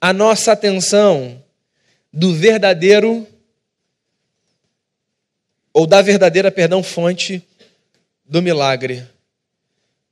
a 0.00 0.12
nossa 0.12 0.52
atenção 0.52 1.42
do 2.12 2.34
verdadeiro 2.34 3.26
ou 5.72 5.86
da 5.86 6.02
verdadeira, 6.02 6.50
perdão, 6.50 6.82
fonte 6.82 7.42
do 8.24 8.42
milagre. 8.42 9.06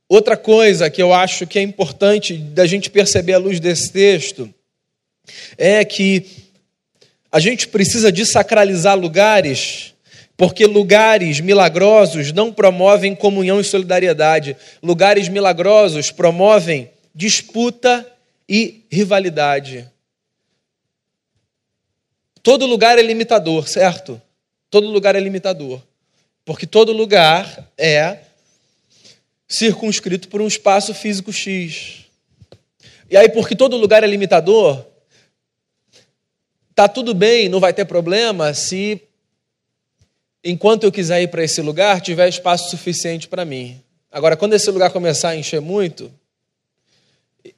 Outra 0.07 0.37
coisa 0.37 0.89
que 0.89 1.01
eu 1.01 1.13
acho 1.13 1.45
que 1.45 1.59
é 1.59 1.61
importante 1.61 2.37
da 2.37 2.65
gente 2.65 2.89
perceber 2.89 3.33
à 3.33 3.37
luz 3.37 3.59
desse 3.59 3.91
texto 3.91 4.53
é 5.57 5.83
que 5.83 6.25
a 7.29 7.41
gente 7.41 7.67
precisa 7.67 8.09
desacralizar 8.09 8.97
lugares, 8.97 9.93
porque 10.37 10.67
lugares 10.67 11.39
milagrosos 11.39 12.31
não 12.31 12.53
promovem 12.53 13.15
comunhão 13.15 13.59
e 13.59 13.63
solidariedade. 13.63 14.55
Lugares 14.83 15.27
milagrosos 15.27 16.11
promovem 16.11 16.91
disputa 17.13 18.05
e 18.47 18.85
rivalidade. 18.91 19.89
Todo 22.43 22.67
lugar 22.67 22.99
é 22.99 23.01
limitador, 23.01 23.67
certo? 23.67 24.21
Todo 24.69 24.87
lugar 24.87 25.15
é 25.15 25.19
limitador. 25.19 25.81
Porque 26.45 26.67
todo 26.67 26.93
lugar 26.93 27.67
é 27.75 28.19
circunscrito 29.47 30.27
por 30.27 30.39
um 30.39 30.47
espaço 30.47 30.93
físico 30.93 31.33
X. 31.33 32.05
E 33.09 33.17
aí, 33.17 33.27
porque 33.27 33.55
todo 33.55 33.75
lugar 33.75 34.03
é 34.03 34.07
limitador, 34.07 34.85
tá 36.75 36.87
tudo 36.87 37.13
bem, 37.13 37.49
não 37.49 37.59
vai 37.59 37.73
ter 37.73 37.85
problema 37.85 38.53
se, 38.53 39.01
enquanto 40.49 40.83
eu 40.83 40.91
quiser 40.91 41.21
ir 41.21 41.27
para 41.27 41.43
esse 41.43 41.61
lugar, 41.61 42.01
tiver 42.01 42.27
espaço 42.27 42.69
suficiente 42.69 43.27
para 43.27 43.45
mim. 43.45 43.81
Agora, 44.11 44.35
quando 44.35 44.53
esse 44.53 44.69
lugar 44.71 44.91
começar 44.91 45.29
a 45.29 45.35
encher 45.35 45.61
muito, 45.61 46.11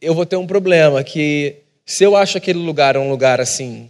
eu 0.02 0.13
vou 0.13 0.25
ter 0.25 0.36
um 0.36 0.47
problema 0.47 1.04
que 1.04 1.58
se 1.86 2.04
eu 2.04 2.15
acho 2.15 2.38
aquele 2.38 2.60
lugar 2.60 2.97
um 2.97 3.10
lugar 3.10 3.39
assim 3.39 3.89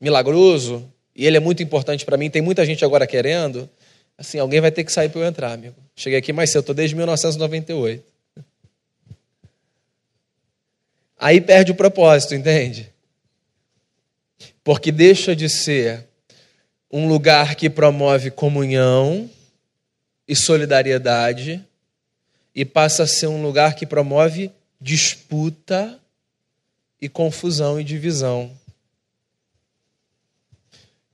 milagroso 0.00 0.88
e 1.14 1.26
ele 1.26 1.36
é 1.36 1.40
muito 1.40 1.62
importante 1.62 2.04
para 2.04 2.16
mim, 2.16 2.30
tem 2.30 2.42
muita 2.42 2.64
gente 2.64 2.84
agora 2.84 3.06
querendo, 3.06 3.68
Assim, 4.18 4.40
alguém 4.40 4.60
vai 4.60 4.72
ter 4.72 4.82
que 4.82 4.90
sair 4.90 5.08
para 5.08 5.20
eu 5.20 5.26
entrar, 5.26 5.52
amigo. 5.52 5.76
Cheguei 5.94 6.18
aqui 6.18 6.32
mais 6.32 6.50
cedo, 6.50 6.62
estou 6.62 6.74
desde 6.74 6.96
1998. 6.96 8.04
Aí 11.16 11.40
perde 11.40 11.70
o 11.70 11.74
propósito, 11.76 12.34
entende? 12.34 12.92
Porque 14.64 14.90
deixa 14.90 15.36
de 15.36 15.48
ser 15.48 16.08
um 16.90 17.06
lugar 17.06 17.54
que 17.54 17.68
promove 17.68 18.30
comunhão 18.30 19.28
e 20.26 20.34
solidariedade 20.34 21.64
e 22.54 22.64
passa 22.64 23.04
a 23.04 23.06
ser 23.06 23.26
um 23.26 23.42
lugar 23.42 23.74
que 23.74 23.86
promove 23.86 24.50
disputa 24.80 25.98
e 27.00 27.08
confusão 27.08 27.80
e 27.80 27.84
divisão. 27.84 28.50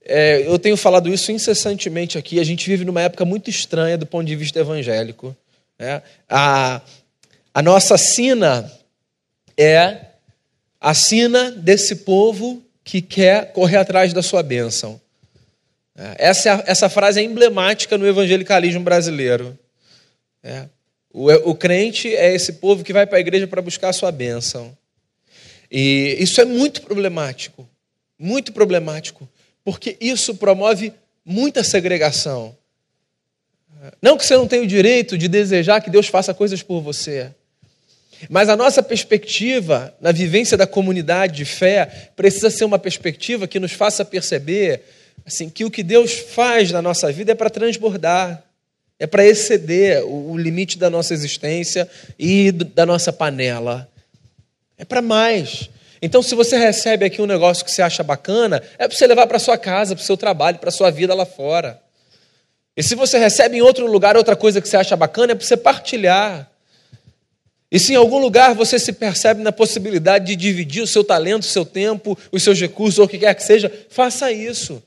É, 0.05 0.47
eu 0.47 0.59
tenho 0.59 0.77
falado 0.77 1.09
isso 1.09 1.33
incessantemente 1.33 2.19
aqui. 2.19 2.39
A 2.39 2.45
gente 2.45 2.69
vive 2.69 2.85
numa 2.85 3.01
época 3.01 3.25
muito 3.25 3.49
estranha 3.49 3.97
do 3.97 4.07
ponto 4.07 4.27
de 4.27 4.37
vista 4.37 4.59
evangélico. 4.61 5.35
Né? 5.79 6.03
A, 6.29 6.83
a 7.53 7.63
nossa 7.63 7.97
sina 7.97 8.71
é 9.57 10.07
a 10.81 10.93
sina 10.93 11.51
desse 11.51 11.97
povo 11.97 12.63
que 12.85 13.01
quer 13.01 13.53
correr 13.53 13.79
atrás 13.79 14.13
da 14.13 14.23
sua 14.23 14.43
bênção. 14.43 15.01
É, 15.97 16.29
essa, 16.29 16.51
é 16.51 16.65
essa 16.67 16.89
frase 16.89 17.21
é 17.21 17.23
emblemática 17.23 17.97
no 17.97 18.07
evangelicalismo 18.07 18.83
brasileiro. 18.83 19.59
É. 20.43 20.67
O, 21.13 21.31
o 21.51 21.55
crente 21.55 22.15
é 22.15 22.35
esse 22.35 22.55
povo 22.55 22.83
que 22.83 22.93
vai 22.93 23.07
para 23.07 23.19
a 23.19 23.21
igreja 23.21 23.47
para 23.47 23.63
buscar 23.63 23.91
a 23.91 23.93
sua 23.93 24.11
bênção. 24.11 24.77
E 25.71 26.17
isso 26.19 26.41
é 26.41 26.45
muito 26.45 26.83
problemático. 26.83 27.69
Muito 28.19 28.53
problemático 28.53 29.29
porque 29.65 29.97
isso 30.01 30.35
promove 30.35 30.93
muita 31.25 31.65
segregação. 31.65 32.55
Não 34.01 34.17
que 34.17 34.25
você 34.25 34.37
não 34.37 34.47
tenha 34.47 34.63
o 34.63 34.67
direito 34.67 35.17
de 35.17 35.27
desejar 35.27 35.81
que 35.81 35.91
Deus 35.91 36.07
faça 36.07 36.35
coisas 36.35 36.63
por 36.63 36.81
você, 36.81 37.31
mas 38.31 38.49
a 38.49 38.57
nossa 38.57 38.83
perspectiva 38.83 39.95
na 40.01 40.13
vivência 40.13 40.57
da 40.57 40.67
comunidade 40.67 41.37
de 41.37 41.45
fé 41.45 42.11
precisa 42.15 42.51
ser 42.51 42.65
uma 42.65 42.79
perspectiva 42.79 43.49
que 43.49 43.61
nos 43.61 43.73
faça 43.73 44.05
perceber 44.05 44.83
assim 45.25 45.49
que 45.49 45.65
o 45.65 45.71
que 45.71 45.83
Deus 45.83 46.13
faz 46.13 46.71
na 46.71 46.83
nossa 46.83 47.11
vida 47.11 47.33
é 47.33 47.35
para 47.35 47.51
transbordar, 47.51 48.43
é 48.99 49.07
para 49.07 49.25
exceder 49.25 50.05
o 50.05 50.37
limite 50.37 50.79
da 50.79 50.89
nossa 50.89 51.13
existência 51.13 51.89
e 52.19 52.53
da 52.53 52.87
nossa 52.87 53.13
panela. 53.13 53.89
É 54.79 54.85
para 54.85 55.03
mais. 55.03 55.69
Então, 56.01 56.23
se 56.23 56.35
você 56.35 56.57
recebe 56.57 57.05
aqui 57.05 57.23
um 57.23 57.27
negócio 57.27 57.65
que 57.65 57.71
você 57.71 57.83
acha 57.83 58.03
bacana, 58.03 58.63
é 58.79 58.87
para 58.87 58.97
você 58.97 59.07
levar 59.07 59.27
para 59.27 59.39
sua 59.39 59.57
casa, 59.57 59.95
para 59.95 60.03
o 60.03 60.05
seu 60.07 60.17
trabalho, 60.17 60.59
para 60.59 60.71
sua 60.71 60.91
vida 60.91 61.15
lá 61.15 61.25
fora. 61.25 61.81
E 62.77 62.83
se 62.83 62.95
você 62.95 63.19
recebe 63.19 63.57
em 63.57 63.63
outro 63.63 63.87
lugar 63.87 64.17
outra 64.17 64.37
coisa 64.37 64.61
que 64.61 64.69
você 64.69 64.77
acha 64.77 64.97
bacana, 64.97 65.33
é 65.33 65.35
para 65.35 65.47
você 65.47 65.57
partilhar. 65.57 66.51
E 67.71 67.79
se 67.79 67.93
em 67.93 67.97
algum 67.97 68.19
lugar 68.19 68.55
você 68.55 68.79
se 68.79 68.93
percebe 68.93 69.43
na 69.43 69.51
possibilidade 69.51 70.27
de 70.27 70.37
dividir 70.37 70.83
o 70.83 70.87
seu 70.87 71.03
talento, 71.03 71.43
o 71.43 71.47
seu 71.47 71.65
tempo, 71.65 72.19
os 72.31 72.43
seus 72.43 72.61
recursos, 72.61 72.99
ou 72.99 73.07
o 73.07 73.09
que 73.09 73.19
quer 73.19 73.35
que 73.35 73.43
seja, 73.43 73.73
faça 73.89 74.31
isso. 74.31 74.83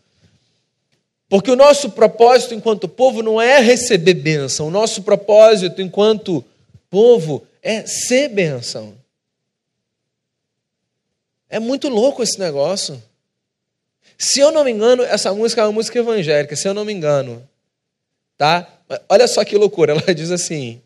Porque 1.29 1.51
o 1.51 1.55
nosso 1.55 1.91
propósito 1.91 2.53
enquanto 2.53 2.87
povo 2.87 3.21
não 3.21 3.41
é 3.41 3.59
receber 3.59 4.13
bênção, 4.13 4.67
o 4.67 4.71
nosso 4.71 5.03
propósito 5.03 5.81
enquanto 5.81 6.43
povo 6.89 7.45
é 7.61 7.85
ser 7.85 8.29
bênção. 8.29 8.95
É 11.49 11.59
muito 11.59 11.89
louco 11.89 12.23
esse 12.23 12.39
negócio. 12.39 13.01
Se 14.17 14.39
eu 14.39 14.51
não 14.51 14.63
me 14.63 14.71
engano, 14.71 15.03
essa 15.03 15.33
música 15.33 15.61
é 15.61 15.65
uma 15.65 15.71
música 15.71 15.99
evangélica, 15.99 16.55
se 16.55 16.67
eu 16.67 16.73
não 16.73 16.85
me 16.85 16.93
engano. 16.93 17.47
Tá? 18.37 18.67
Olha 19.09 19.27
só 19.27 19.43
que 19.43 19.57
loucura. 19.57 19.91
Ela 19.99 20.15
diz 20.15 20.31
assim: 20.31 20.81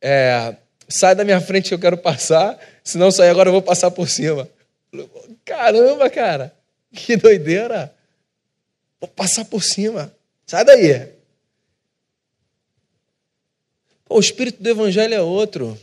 é, 0.00 0.56
sai 0.88 1.14
da 1.14 1.24
minha 1.24 1.40
frente 1.40 1.68
que 1.68 1.74
eu 1.74 1.78
quero 1.78 1.96
passar, 1.96 2.58
se 2.82 2.98
não 2.98 3.10
sair 3.10 3.30
agora 3.30 3.48
eu 3.48 3.52
vou 3.52 3.62
passar 3.62 3.90
por 3.90 4.08
cima. 4.08 4.48
Caramba, 5.44 6.10
cara, 6.10 6.54
que 6.92 7.16
doideira. 7.16 7.95
Vou 9.00 9.08
passar 9.08 9.44
por 9.44 9.62
cima. 9.62 10.14
Sai 10.46 10.64
daí. 10.64 11.12
Pô, 14.04 14.16
o 14.16 14.20
espírito 14.20 14.62
do 14.62 14.68
evangelho 14.68 15.14
é 15.14 15.20
outro. 15.20 15.78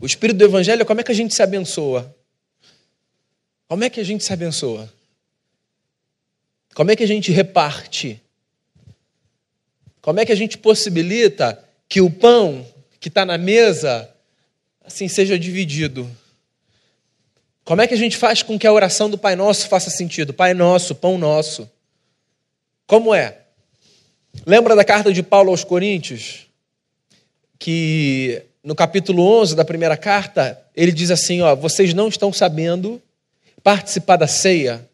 O 0.00 0.06
espírito 0.06 0.38
do 0.38 0.44
evangelho 0.44 0.84
como 0.84 1.00
é 1.00 1.04
que 1.04 1.12
a 1.12 1.14
gente 1.14 1.34
se 1.34 1.42
abençoa. 1.42 2.14
Como 3.68 3.84
é 3.84 3.90
que 3.90 4.00
a 4.00 4.04
gente 4.04 4.24
se 4.24 4.32
abençoa? 4.32 4.92
Como 6.74 6.90
é 6.90 6.96
que 6.96 7.02
a 7.02 7.06
gente 7.06 7.30
reparte? 7.30 8.20
Como 10.00 10.18
é 10.18 10.26
que 10.26 10.32
a 10.32 10.36
gente 10.36 10.58
possibilita 10.58 11.62
que 11.88 12.00
o 12.00 12.10
pão 12.10 12.66
que 12.98 13.08
está 13.08 13.24
na 13.24 13.38
mesa 13.38 14.10
assim 14.84 15.06
seja 15.06 15.38
dividido? 15.38 16.10
Como 17.64 17.80
é 17.80 17.86
que 17.86 17.94
a 17.94 17.98
gente 17.98 18.16
faz 18.16 18.42
com 18.42 18.58
que 18.58 18.66
a 18.66 18.72
oração 18.72 19.08
do 19.08 19.16
Pai 19.16 19.36
Nosso 19.36 19.68
faça 19.68 19.90
sentido? 19.90 20.34
Pai 20.34 20.54
Nosso, 20.54 20.94
Pão 20.94 21.16
Nosso. 21.16 21.70
Como 22.92 23.14
é? 23.14 23.38
Lembra 24.44 24.76
da 24.76 24.84
carta 24.84 25.10
de 25.10 25.22
Paulo 25.22 25.48
aos 25.48 25.64
Coríntios? 25.64 26.46
Que 27.58 28.42
no 28.62 28.74
capítulo 28.74 29.22
11 29.40 29.56
da 29.56 29.64
primeira 29.64 29.96
carta, 29.96 30.62
ele 30.76 30.92
diz 30.92 31.10
assim: 31.10 31.40
ó, 31.40 31.56
vocês 31.56 31.94
não 31.94 32.08
estão 32.08 32.30
sabendo 32.30 33.00
participar 33.62 34.16
da 34.16 34.26
ceia. 34.26 34.86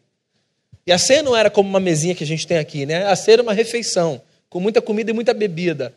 E 0.87 0.93
a 0.93 0.97
ceia 0.97 1.21
não 1.21 1.35
era 1.35 1.49
como 1.49 1.67
uma 1.67 1.79
mesinha 1.81 2.15
que 2.15 2.23
a 2.23 2.27
gente 2.27 2.47
tem 2.47 2.57
aqui, 2.57 2.85
né? 2.85 3.05
A 3.05 3.17
ceia 3.17 3.35
era 3.35 3.43
uma 3.43 3.51
refeição, 3.51 4.21
com 4.49 4.61
muita 4.61 4.81
comida 4.81 5.11
e 5.11 5.13
muita 5.13 5.33
bebida. 5.33 5.93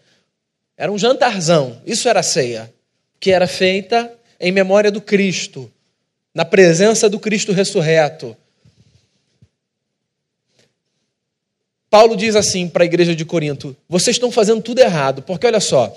Era 0.76 0.90
um 0.90 0.98
jantarzão. 0.98 1.80
Isso 1.86 2.08
era 2.08 2.18
a 2.18 2.24
ceia, 2.24 2.74
que 3.20 3.30
era 3.30 3.46
feita 3.46 4.12
em 4.40 4.50
memória 4.50 4.90
do 4.90 5.00
Cristo 5.00 5.70
na 6.34 6.44
presença 6.44 7.08
do 7.08 7.20
Cristo 7.20 7.52
ressurreto. 7.52 8.36
Paulo 11.92 12.16
diz 12.16 12.34
assim 12.34 12.70
para 12.70 12.84
a 12.84 12.86
igreja 12.86 13.14
de 13.14 13.22
Corinto: 13.22 13.76
vocês 13.86 14.16
estão 14.16 14.32
fazendo 14.32 14.62
tudo 14.62 14.78
errado, 14.78 15.20
porque 15.20 15.46
olha 15.46 15.60
só, 15.60 15.94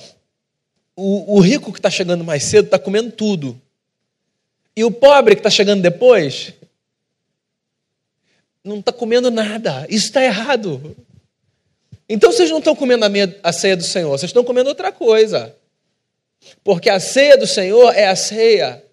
o, 0.93 1.37
o 1.37 1.39
rico 1.39 1.71
que 1.71 1.79
está 1.79 1.89
chegando 1.89 2.21
mais 2.21 2.43
cedo 2.43 2.65
está 2.65 2.77
comendo 2.77 3.13
tudo, 3.13 3.57
e 4.75 4.83
o 4.83 4.91
pobre 4.91 5.35
que 5.35 5.39
está 5.39 5.49
chegando 5.49 5.81
depois 5.81 6.53
não 8.61 8.79
está 8.79 8.91
comendo 8.91 9.31
nada, 9.31 9.87
isso 9.89 10.07
está 10.07 10.21
errado. 10.21 10.97
Então 12.09 12.29
vocês 12.29 12.49
não 12.51 12.59
estão 12.59 12.75
comendo 12.75 13.05
a 13.41 13.53
ceia 13.53 13.77
do 13.77 13.83
Senhor, 13.83 14.09
vocês 14.09 14.31
estão 14.31 14.43
comendo 14.43 14.67
outra 14.67 14.91
coisa. 14.91 15.55
Porque 16.61 16.89
a 16.89 16.99
ceia 16.99 17.37
do 17.37 17.47
Senhor 17.47 17.95
é 17.95 18.07
a 18.07 18.17
ceia 18.17 18.83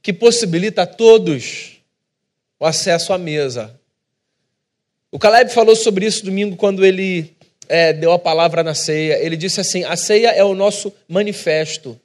que 0.00 0.10
possibilita 0.10 0.84
a 0.84 0.86
todos 0.86 1.82
o 2.58 2.64
acesso 2.64 3.12
à 3.12 3.18
mesa. 3.18 3.78
O 5.10 5.18
Caleb 5.18 5.52
falou 5.52 5.76
sobre 5.76 6.06
isso 6.06 6.24
domingo 6.24 6.56
quando 6.56 6.84
ele 6.84 7.36
é, 7.68 7.92
deu 7.92 8.12
a 8.12 8.18
palavra 8.18 8.62
na 8.62 8.74
ceia. 8.74 9.18
Ele 9.18 9.36
disse 9.36 9.60
assim: 9.60 9.84
a 9.84 9.96
ceia 9.96 10.30
é 10.30 10.44
o 10.44 10.54
nosso 10.54 10.92
manifesto. 11.08 11.98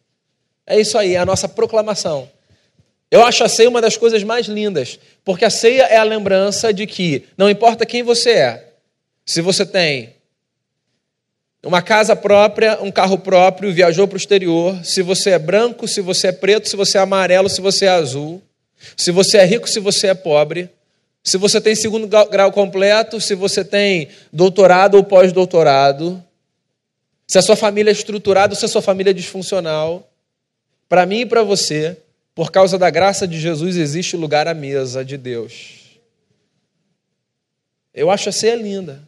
É 0.65 0.79
isso 0.79 0.97
aí, 0.97 1.15
é 1.15 1.17
a 1.17 1.25
nossa 1.25 1.47
proclamação. 1.47 2.29
Eu 3.09 3.23
acho 3.25 3.43
a 3.43 3.49
ceia 3.49 3.69
uma 3.69 3.81
das 3.81 3.97
coisas 3.97 4.23
mais 4.23 4.45
lindas, 4.45 4.97
porque 5.25 5.43
a 5.43 5.49
ceia 5.49 5.83
é 5.83 5.97
a 5.97 6.03
lembrança 6.03 6.71
de 6.73 6.87
que 6.87 7.25
não 7.37 7.49
importa 7.49 7.85
quem 7.85 8.03
você 8.03 8.31
é, 8.31 8.71
se 9.25 9.41
você 9.41 9.65
tem 9.65 10.15
uma 11.63 11.81
casa 11.81 12.15
própria, 12.15 12.81
um 12.81 12.91
carro 12.91 13.17
próprio, 13.17 13.73
viajou 13.73 14.07
para 14.07 14.15
o 14.15 14.17
exterior. 14.17 14.83
Se 14.83 15.01
você 15.01 15.31
é 15.31 15.39
branco, 15.39 15.87
se 15.87 16.01
você 16.01 16.27
é 16.27 16.31
preto, 16.31 16.67
se 16.67 16.75
você 16.75 16.97
é 16.97 17.01
amarelo, 17.01 17.49
se 17.49 17.61
você 17.61 17.85
é 17.85 17.89
azul. 17.89 18.41
Se 18.97 19.11
você 19.11 19.37
é 19.37 19.45
rico, 19.45 19.69
se 19.69 19.79
você 19.79 20.07
é 20.07 20.13
pobre. 20.13 20.69
Se 21.23 21.37
você 21.37 21.61
tem 21.61 21.75
segundo 21.75 22.07
grau 22.07 22.51
completo, 22.51 23.21
se 23.21 23.35
você 23.35 23.63
tem 23.63 24.09
doutorado 24.33 24.95
ou 24.95 25.03
pós-doutorado. 25.03 26.23
Se 27.27 27.37
a 27.37 27.41
sua 27.41 27.55
família 27.55 27.91
é 27.91 27.93
estruturada 27.93 28.53
ou 28.53 28.59
se 28.59 28.65
a 28.65 28.67
sua 28.67 28.81
família 28.81 29.11
é 29.11 29.13
disfuncional. 29.13 30.09
Para 30.89 31.05
mim 31.05 31.21
e 31.21 31.25
para 31.25 31.43
você, 31.43 31.97
por 32.33 32.51
causa 32.51 32.77
da 32.77 32.89
graça 32.89 33.27
de 33.27 33.39
Jesus, 33.39 33.77
existe 33.77 34.17
lugar 34.17 34.47
à 34.47 34.53
mesa 34.53 35.05
de 35.05 35.15
Deus. 35.15 35.99
Eu 37.93 38.09
acho 38.09 38.29
a 38.29 38.31
ceia 38.31 38.55
linda. 38.55 39.01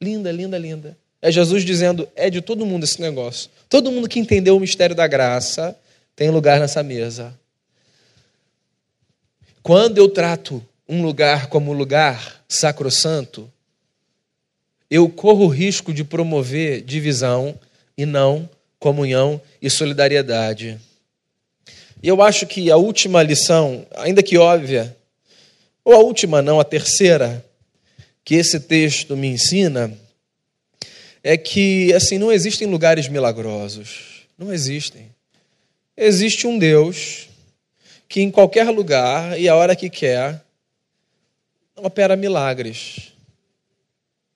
Linda, 0.00 0.30
linda, 0.32 0.56
linda. 0.56 0.96
É 1.20 1.30
Jesus 1.30 1.64
dizendo: 1.64 2.08
é 2.14 2.30
de 2.30 2.40
todo 2.40 2.64
mundo 2.64 2.84
esse 2.84 3.00
negócio. 3.00 3.50
Todo 3.68 3.90
mundo 3.90 4.08
que 4.08 4.18
entendeu 4.18 4.56
o 4.56 4.60
mistério 4.60 4.94
da 4.94 5.06
graça 5.06 5.78
tem 6.16 6.30
lugar 6.30 6.58
nessa 6.58 6.82
mesa. 6.82 7.38
Quando 9.68 9.98
eu 9.98 10.08
trato 10.08 10.66
um 10.88 11.02
lugar 11.02 11.48
como 11.48 11.74
lugar 11.74 12.42
sacrossanto, 12.48 13.52
eu 14.90 15.06
corro 15.10 15.44
o 15.44 15.48
risco 15.48 15.92
de 15.92 16.02
promover 16.02 16.80
divisão 16.80 17.54
e 17.94 18.06
não 18.06 18.48
comunhão 18.78 19.38
e 19.60 19.68
solidariedade. 19.68 20.80
E 22.02 22.08
eu 22.08 22.22
acho 22.22 22.46
que 22.46 22.70
a 22.70 22.78
última 22.78 23.22
lição, 23.22 23.86
ainda 23.94 24.22
que 24.22 24.38
óbvia, 24.38 24.96
ou 25.84 25.92
a 25.92 25.98
última 25.98 26.40
não, 26.40 26.58
a 26.58 26.64
terceira, 26.64 27.44
que 28.24 28.36
esse 28.36 28.60
texto 28.60 29.14
me 29.18 29.28
ensina 29.28 29.92
é 31.22 31.36
que 31.36 31.92
assim 31.92 32.16
não 32.16 32.32
existem 32.32 32.66
lugares 32.66 33.06
milagrosos, 33.06 34.26
não 34.38 34.50
existem. 34.50 35.10
Existe 35.94 36.46
um 36.46 36.58
Deus 36.58 37.27
que 38.08 38.20
em 38.22 38.30
qualquer 38.30 38.70
lugar 38.70 39.38
e 39.38 39.48
a 39.48 39.54
hora 39.54 39.76
que 39.76 39.90
quer 39.90 40.42
opera 41.76 42.16
milagres. 42.16 43.12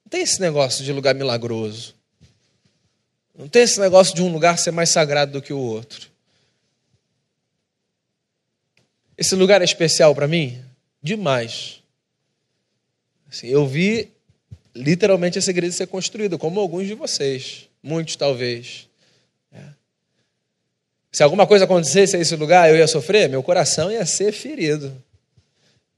Não 0.04 0.10
tem 0.10 0.22
esse 0.22 0.40
negócio 0.40 0.84
de 0.84 0.92
lugar 0.92 1.14
milagroso. 1.14 1.94
Não 3.36 3.48
tem 3.48 3.62
esse 3.62 3.80
negócio 3.80 4.14
de 4.14 4.22
um 4.22 4.32
lugar 4.32 4.58
ser 4.58 4.70
mais 4.70 4.90
sagrado 4.90 5.32
do 5.32 5.42
que 5.42 5.52
o 5.52 5.58
outro. 5.58 6.10
Esse 9.16 9.34
lugar 9.34 9.60
é 9.60 9.64
especial 9.64 10.14
para 10.14 10.28
mim? 10.28 10.62
Demais. 11.02 11.82
Assim, 13.30 13.48
eu 13.48 13.66
vi 13.66 14.10
literalmente 14.74 15.38
essa 15.38 15.50
igreja 15.50 15.76
ser 15.76 15.86
construída, 15.86 16.36
como 16.38 16.60
alguns 16.60 16.86
de 16.86 16.94
vocês, 16.94 17.68
muitos 17.82 18.16
talvez. 18.16 18.88
Se 21.12 21.22
alguma 21.22 21.46
coisa 21.46 21.66
acontecesse 21.66 22.16
nesse 22.16 22.34
lugar, 22.34 22.68
eu 22.68 22.76
ia 22.76 22.88
sofrer, 22.88 23.28
meu 23.28 23.42
coração 23.42 23.92
ia 23.92 24.04
ser 24.06 24.32
ferido. 24.32 24.92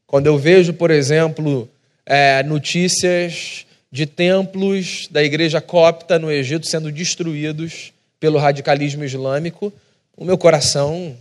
Quando 0.07 0.27
eu 0.27 0.37
vejo, 0.37 0.75
por 0.75 0.91
exemplo, 0.91 1.71
é, 2.05 2.43
notícias 2.43 3.65
de 3.91 4.05
templos 4.05 5.09
da 5.09 5.23
igreja 5.23 5.61
copta 5.61 6.19
no 6.19 6.31
Egito 6.31 6.67
sendo 6.67 6.91
destruídos 6.91 7.93
pelo 8.19 8.39
radicalismo 8.39 9.05
islâmico, 9.05 9.73
o 10.17 10.25
meu 10.25 10.37
coração 10.37 11.17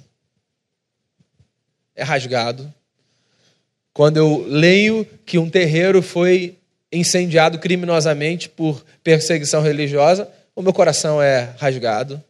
é 1.95 2.03
rasgado 2.03 2.73
quando 3.93 4.17
eu 4.17 4.43
leio 4.47 5.07
que 5.25 5.37
um 5.37 5.49
terreiro 5.49 6.01
foi 6.01 6.55
incendiado 6.91 7.59
criminosamente 7.59 8.49
por 8.49 8.83
perseguição 9.03 9.61
religiosa, 9.61 10.27
o 10.55 10.61
meu 10.61 10.73
coração 10.73 11.21
é 11.21 11.53
rasgado. 11.57 12.21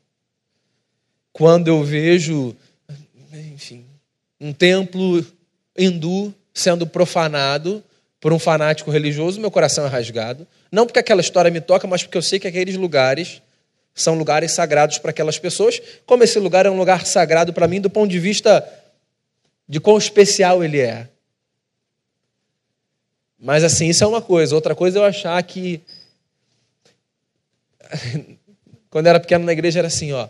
Quando 1.33 1.67
eu 1.67 1.83
vejo, 1.83 2.55
enfim, 3.33 3.85
um 4.39 4.53
templo 4.53 5.25
hindu 5.77 6.33
sendo 6.53 6.85
profanado 6.85 7.83
por 8.21 8.31
um 8.31 8.39
fanático 8.39 8.91
religioso, 8.91 9.41
meu 9.41 9.51
coração 9.51 9.85
é 9.85 9.89
rasgado. 9.89 10.47
Não 10.71 10.85
porque 10.85 10.99
aquela 10.99 11.21
história 11.21 11.51
me 11.51 11.59
toca, 11.59 11.87
mas 11.87 12.03
porque 12.03 12.17
eu 12.17 12.21
sei 12.21 12.39
que 12.39 12.47
aqueles 12.47 12.77
lugares 12.77 13.41
são 13.95 14.15
lugares 14.15 14.51
sagrados 14.51 14.97
para 14.97 15.11
aquelas 15.11 15.37
pessoas, 15.37 15.81
como 16.05 16.23
esse 16.23 16.39
lugar 16.39 16.65
é 16.65 16.69
um 16.69 16.77
lugar 16.77 17.05
sagrado 17.05 17.51
para 17.51 17.67
mim 17.67 17.81
do 17.81 17.89
ponto 17.89 18.09
de 18.09 18.19
vista 18.19 18.67
de 19.67 19.79
quão 19.79 19.97
especial 19.97 20.63
ele 20.63 20.79
é. 20.79 21.09
Mas 23.37 23.63
assim, 23.63 23.89
isso 23.89 24.03
é 24.03 24.07
uma 24.07 24.21
coisa. 24.21 24.55
Outra 24.55 24.73
coisa 24.73 24.99
é 24.99 25.01
eu 25.01 25.05
achar 25.05 25.41
que. 25.43 25.81
Quando 28.89 29.07
eu 29.07 29.09
era 29.09 29.19
pequeno 29.19 29.43
na 29.43 29.51
igreja 29.51 29.79
era 29.79 29.87
assim, 29.87 30.13
ó. 30.13 30.29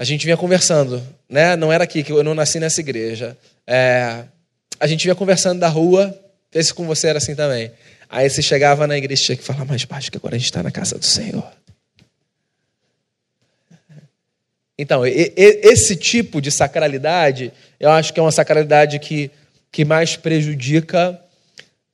A 0.00 0.04
gente 0.04 0.24
vinha 0.24 0.36
conversando, 0.38 1.06
né? 1.28 1.54
Não 1.56 1.70
era 1.70 1.84
aqui, 1.84 2.02
que 2.02 2.10
eu 2.10 2.24
não 2.24 2.34
nasci 2.34 2.58
nessa 2.58 2.80
igreja. 2.80 3.36
É... 3.66 4.24
A 4.80 4.86
gente 4.86 5.02
vinha 5.02 5.14
conversando 5.14 5.60
da 5.60 5.68
rua, 5.68 6.18
esse 6.54 6.72
com 6.72 6.86
você 6.86 7.08
era 7.08 7.18
assim 7.18 7.34
também. 7.34 7.70
Aí 8.08 8.30
você 8.30 8.40
chegava 8.40 8.86
na 8.86 8.96
igreja 8.96 9.22
tinha 9.22 9.36
que 9.36 9.44
falar 9.44 9.66
mais 9.66 9.84
baixo, 9.84 10.10
que 10.10 10.16
agora 10.16 10.36
a 10.36 10.38
gente 10.38 10.46
está 10.46 10.62
na 10.62 10.70
casa 10.70 10.98
do 10.98 11.04
Senhor. 11.04 11.46
Então, 14.78 15.02
esse 15.04 15.94
tipo 15.94 16.40
de 16.40 16.50
sacralidade, 16.50 17.52
eu 17.78 17.90
acho 17.90 18.14
que 18.14 18.18
é 18.18 18.22
uma 18.22 18.32
sacralidade 18.32 18.98
que, 19.00 19.30
que 19.70 19.84
mais 19.84 20.16
prejudica 20.16 21.20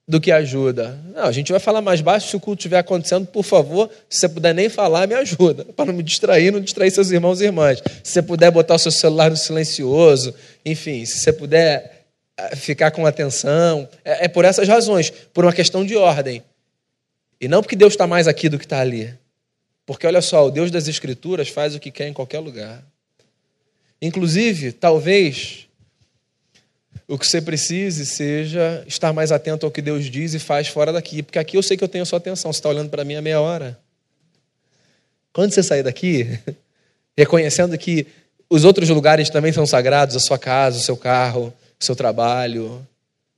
do 0.09 0.21
que 0.21 0.31
ajuda. 0.31 0.99
Não, 1.13 1.25
a 1.25 1.33
gente 1.33 1.51
vai 1.51 1.61
falar 1.61 1.81
mais 1.81 2.01
baixo 2.01 2.29
se 2.29 2.37
o 2.37 2.41
culto 2.41 2.61
estiver 2.61 2.79
acontecendo, 2.79 3.27
por 3.27 3.43
favor, 3.43 3.91
se 4.09 4.21
você 4.21 4.29
puder 4.29 4.55
nem 4.55 4.69
falar, 4.69 5.09
me 5.09 5.15
ajuda, 5.15 5.65
para 5.75 5.87
não 5.87 5.95
me 5.95 6.03
distrair, 6.03 6.53
não 6.53 6.61
distrair 6.61 6.91
seus 6.91 7.11
irmãos 7.11 7.41
e 7.41 7.45
irmãs. 7.45 7.83
Se 8.05 8.13
você 8.13 8.23
puder 8.23 8.51
botar 8.51 8.77
o 8.77 8.79
seu 8.79 8.93
celular 8.93 9.31
no 9.31 9.37
silencioso, 9.37 10.33
enfim, 10.65 11.05
se 11.05 11.19
você 11.19 11.33
puder 11.33 12.07
eh, 12.37 12.55
ficar 12.55 12.93
com 12.93 13.05
atenção, 13.05 13.89
é, 14.05 14.27
é 14.27 14.29
por 14.29 14.45
essas 14.45 14.69
razões, 14.69 15.11
por 15.11 15.45
uma 15.45 15.53
questão 15.53 15.85
de 15.85 15.97
ordem. 15.97 16.43
E 17.41 17.49
não 17.49 17.61
porque 17.61 17.77
Deus 17.77 17.93
está 17.93 18.07
mais 18.07 18.29
aqui 18.29 18.49
do 18.49 18.59
que 18.59 18.65
está 18.65 18.81
ali. 18.81 19.13
Porque 19.85 20.07
olha 20.07 20.23
só, 20.23 20.47
o 20.47 20.51
Deus 20.51 20.71
das 20.71 20.89
Escrituras 20.89 21.49
faz 21.49 21.75
o 21.75 21.81
que 21.81 21.91
quer 21.91 22.09
em 22.09 22.13
qualquer 22.13 22.39
lugar. 22.39 22.83
Inclusive, 24.01 24.73
talvez 24.73 25.66
o 27.09 27.19
que 27.19 27.27
você 27.27 27.41
precise 27.41 28.05
seja 28.07 28.85
estar 28.87 29.13
mais 29.13 29.33
atento 29.33 29.65
ao 29.67 29.73
que 29.73 29.83
Deus 29.83 30.07
diz 30.07 30.35
e 30.35 30.39
faz 30.39 30.69
fora 30.69 30.93
daqui. 30.93 31.23
Porque 31.23 31.39
aqui 31.39 31.57
eu 31.57 31.63
sei 31.63 31.77
que 31.77 31.85
eu 31.85 31.89
tenho 31.89 32.03
a 32.03 32.07
sua 32.07 32.19
atenção. 32.19 32.53
Você 32.53 32.59
está 32.59 32.69
olhando 32.69 32.91
para 32.91 33.05
mim 33.05 33.15
há 33.15 33.23
meia 33.23 33.41
hora. 33.41 33.79
Quando 35.33 35.53
você 35.53 35.63
sair 35.63 35.83
daqui, 35.83 36.39
reconhecendo 37.17 37.77
que 37.77 38.07
os 38.49 38.65
outros 38.65 38.89
lugares 38.89 39.29
também 39.29 39.53
são 39.53 39.67
sagrados, 39.67 40.17
a 40.17 40.21
sua 40.21 40.39
casa, 40.39 40.79
o 40.79 40.83
seu 40.83 40.97
carro, 40.97 41.53
o 41.79 41.85
seu 41.85 41.95
trabalho, 41.95 42.87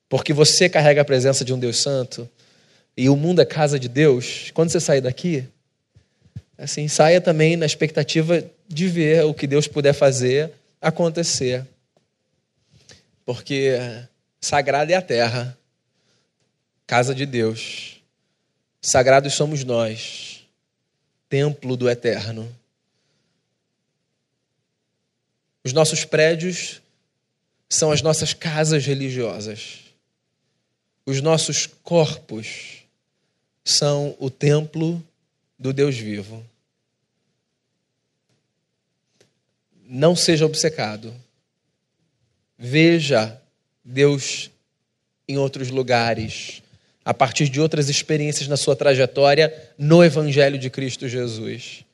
porque 0.08 0.32
você 0.32 0.68
carrega 0.68 1.02
a 1.02 1.04
presença 1.04 1.44
de 1.44 1.52
um 1.52 1.58
Deus 1.58 1.78
santo 1.78 2.28
e 2.96 3.08
o 3.08 3.16
mundo 3.16 3.40
é 3.40 3.44
casa 3.44 3.78
de 3.78 3.88
Deus. 3.88 4.50
Quando 4.54 4.70
você 4.70 4.80
sair 4.80 5.00
daqui, 5.00 5.44
assim, 6.56 6.88
saia 6.88 7.20
também 7.20 7.56
na 7.56 7.66
expectativa 7.66 8.42
de 8.66 8.88
ver 8.88 9.24
o 9.24 9.34
que 9.34 9.46
Deus 9.46 9.66
puder 9.66 9.92
fazer 9.92 10.50
acontecer. 10.80 11.64
Porque 13.28 13.74
sagrada 14.40 14.90
é 14.90 14.96
a 14.96 15.02
terra, 15.02 15.58
casa 16.86 17.14
de 17.14 17.26
Deus. 17.26 18.00
Sagrados 18.80 19.34
somos 19.34 19.64
nós, 19.64 20.48
templo 21.28 21.76
do 21.76 21.90
eterno. 21.90 22.50
Os 25.62 25.74
nossos 25.74 26.06
prédios 26.06 26.80
são 27.68 27.92
as 27.92 28.00
nossas 28.00 28.32
casas 28.32 28.86
religiosas. 28.86 29.80
Os 31.04 31.20
nossos 31.20 31.66
corpos 31.66 32.82
são 33.62 34.16
o 34.18 34.30
templo 34.30 35.06
do 35.58 35.74
Deus 35.74 35.98
vivo. 35.98 36.42
Não 39.84 40.16
seja 40.16 40.46
obcecado. 40.46 41.14
Veja 42.58 43.40
Deus 43.84 44.50
em 45.28 45.38
outros 45.38 45.70
lugares, 45.70 46.62
a 47.04 47.14
partir 47.14 47.48
de 47.48 47.60
outras 47.60 47.88
experiências 47.88 48.48
na 48.48 48.56
sua 48.56 48.74
trajetória 48.74 49.72
no 49.78 50.02
Evangelho 50.02 50.58
de 50.58 50.68
Cristo 50.68 51.08
Jesus. 51.08 51.84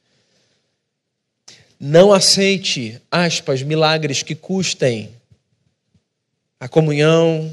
Não 1.78 2.12
aceite, 2.12 3.00
aspas, 3.10 3.62
milagres 3.62 4.22
que 4.22 4.34
custem 4.34 5.14
a 6.58 6.68
comunhão, 6.68 7.52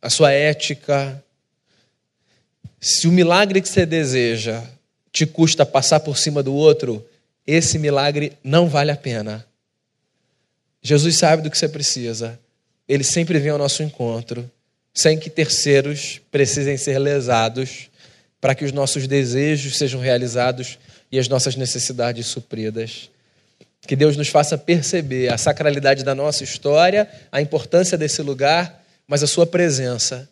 a 0.00 0.08
sua 0.08 0.30
ética. 0.30 1.22
Se 2.80 3.08
o 3.08 3.12
milagre 3.12 3.60
que 3.60 3.68
você 3.68 3.84
deseja 3.84 4.62
te 5.10 5.26
custa 5.26 5.66
passar 5.66 6.00
por 6.00 6.16
cima 6.16 6.42
do 6.42 6.54
outro, 6.54 7.04
esse 7.46 7.78
milagre 7.78 8.32
não 8.44 8.68
vale 8.68 8.92
a 8.92 8.96
pena. 8.96 9.44
Jesus 10.80 11.18
sabe 11.18 11.42
do 11.42 11.50
que 11.50 11.58
você 11.58 11.68
precisa. 11.68 12.38
Ele 12.88 13.04
sempre 13.04 13.38
vem 13.38 13.50
ao 13.50 13.58
nosso 13.58 13.82
encontro, 13.82 14.50
sem 14.94 15.18
que 15.18 15.30
terceiros 15.30 16.20
precisem 16.30 16.76
ser 16.76 16.98
lesados, 16.98 17.90
para 18.40 18.54
que 18.54 18.64
os 18.64 18.72
nossos 18.72 19.06
desejos 19.06 19.78
sejam 19.78 20.00
realizados 20.00 20.78
e 21.10 21.18
as 21.18 21.28
nossas 21.28 21.56
necessidades 21.56 22.26
supridas. 22.26 23.10
Que 23.86 23.96
Deus 23.96 24.16
nos 24.16 24.28
faça 24.28 24.58
perceber 24.58 25.32
a 25.32 25.38
sacralidade 25.38 26.04
da 26.04 26.14
nossa 26.14 26.44
história, 26.44 27.08
a 27.30 27.40
importância 27.40 27.96
desse 27.96 28.22
lugar, 28.22 28.84
mas 29.06 29.22
a 29.22 29.26
sua 29.26 29.46
presença 29.46 30.28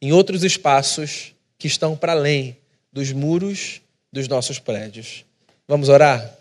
em 0.00 0.12
outros 0.12 0.42
espaços 0.44 1.34
que 1.58 1.66
estão 1.66 1.96
para 1.96 2.12
além 2.12 2.56
dos 2.92 3.12
muros 3.12 3.80
dos 4.12 4.26
nossos 4.26 4.58
prédios. 4.58 5.24
Vamos 5.68 5.88
orar? 5.88 6.39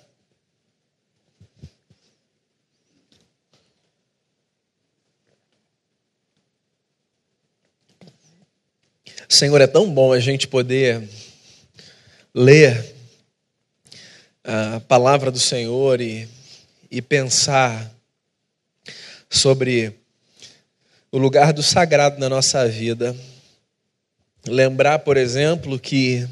Senhor, 9.30 9.62
é 9.62 9.68
tão 9.68 9.90
bom 9.90 10.12
a 10.12 10.20
gente 10.20 10.48
poder 10.48 11.08
ler 12.34 12.96
a 14.44 14.80
palavra 14.82 15.32
do 15.32 15.40
Senhor 15.40 16.02
e 16.02 16.28
e 16.92 17.02
pensar 17.02 17.92
sobre 19.30 19.94
o 21.12 21.18
lugar 21.18 21.54
do 21.54 21.62
sagrado 21.62 22.20
na 22.20 22.28
nossa 22.28 22.68
vida. 22.68 23.16
Lembrar, 24.48 25.00
por 25.00 25.18
exemplo, 25.18 25.78
que, 25.78 26.28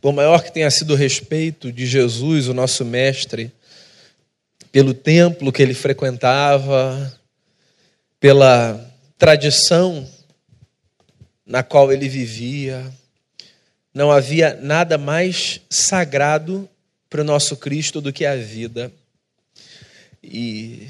por 0.00 0.12
maior 0.12 0.42
que 0.42 0.52
tenha 0.52 0.70
sido 0.70 0.92
o 0.92 0.96
respeito 0.96 1.72
de 1.72 1.86
Jesus, 1.86 2.46
o 2.46 2.54
nosso 2.54 2.84
Mestre, 2.84 3.50
pelo 4.70 4.94
templo 4.94 5.52
que 5.52 5.62
ele 5.62 5.74
frequentava, 5.74 7.12
pela 8.20 8.80
tradição 9.16 10.08
na 11.48 11.62
qual 11.62 11.90
ele 11.90 12.08
vivia, 12.08 12.92
não 13.94 14.12
havia 14.12 14.58
nada 14.60 14.98
mais 14.98 15.62
sagrado 15.70 16.68
para 17.08 17.22
o 17.22 17.24
nosso 17.24 17.56
Cristo 17.56 18.02
do 18.02 18.12
que 18.12 18.26
a 18.26 18.36
vida. 18.36 18.92
E, 20.22 20.86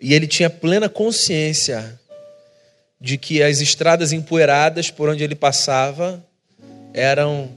e 0.00 0.14
ele 0.14 0.26
tinha 0.26 0.48
plena 0.48 0.88
consciência 0.88 2.00
de 2.98 3.18
que 3.18 3.42
as 3.42 3.60
estradas 3.60 4.10
empoeiradas 4.10 4.90
por 4.90 5.10
onde 5.10 5.22
ele 5.22 5.34
passava 5.34 6.24
eram 6.94 7.50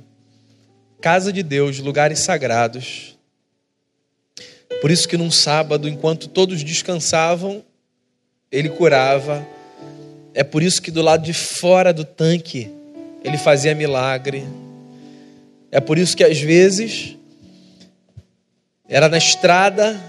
casa 1.01 1.31
de 1.31 1.43
Deus, 1.43 1.79
lugares 1.79 2.19
sagrados. 2.19 3.17
Por 4.81 4.91
isso 4.91 5.07
que 5.07 5.17
num 5.17 5.31
sábado, 5.31 5.87
enquanto 5.87 6.27
todos 6.27 6.61
descansavam, 6.61 7.63
ele 8.51 8.67
curava. 8.67 9.47
É 10.35 10.43
por 10.43 10.63
isso 10.63 10.81
que 10.81 10.89
do 10.89 11.01
lado 11.01 11.23
de 11.23 11.33
fora 11.33 11.93
do 11.93 12.03
tanque 12.03 12.71
ele 13.23 13.37
fazia 13.37 13.75
milagre. 13.75 14.43
É 15.71 15.79
por 15.79 15.97
isso 15.97 16.17
que 16.17 16.23
às 16.23 16.39
vezes 16.39 17.15
era 18.87 19.07
na 19.07 19.17
estrada 19.17 19.99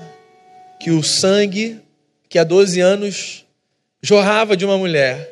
que 0.80 0.90
o 0.90 1.02
sangue 1.02 1.80
que 2.28 2.38
há 2.38 2.44
12 2.44 2.80
anos 2.80 3.44
jorrava 4.02 4.56
de 4.56 4.64
uma 4.64 4.78
mulher 4.78 5.28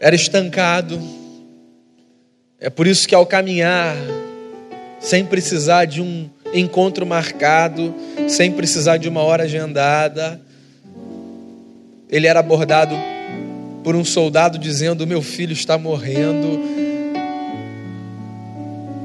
era 0.00 0.14
estancado. 0.14 1.00
É 2.58 2.70
por 2.70 2.86
isso 2.86 3.06
que 3.06 3.14
ao 3.14 3.26
caminhar, 3.26 3.96
sem 5.00 5.24
precisar 5.24 5.86
de 5.86 6.00
um 6.00 6.30
encontro 6.54 7.04
marcado, 7.04 7.94
sem 8.28 8.52
precisar 8.52 8.96
de 8.96 9.08
uma 9.08 9.22
hora 9.22 9.44
agendada, 9.44 10.40
ele 12.08 12.26
era 12.26 12.40
abordado 12.40 13.09
por 13.82 13.96
um 13.96 14.04
soldado 14.04 14.58
dizendo: 14.58 15.06
Meu 15.06 15.22
filho 15.22 15.52
está 15.52 15.78
morrendo. 15.78 16.60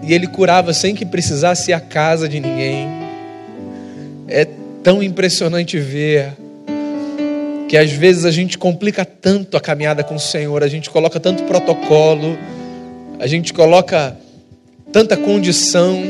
E 0.04 0.14
ele 0.14 0.28
curava 0.28 0.74
sem 0.74 0.94
que 0.94 1.06
precisasse 1.06 1.72
ir 1.72 1.74
à 1.74 1.80
casa 1.80 2.30
de 2.30 2.40
ninguém. 2.40 2.88
É 4.28 4.48
tão 4.84 5.02
impressionante 5.02 5.80
ver 5.80 6.34
que 7.68 7.76
às 7.76 7.92
vezes 7.92 8.26
a 8.26 8.32
gente 8.32 8.58
complica 8.58 9.04
tanto 9.04 9.58
a 9.58 9.62
caminhada 9.62 10.04
com 10.04 10.16
o 10.16 10.20
Senhor, 10.20 10.64
a 10.64 10.68
gente 10.68 10.90
coloca 10.90 11.20
tanto 11.20 11.44
protocolo, 11.44 12.38
a 13.20 13.26
gente 13.26 13.52
coloca 13.52 14.16
tanta 14.92 15.18
condição, 15.18 16.04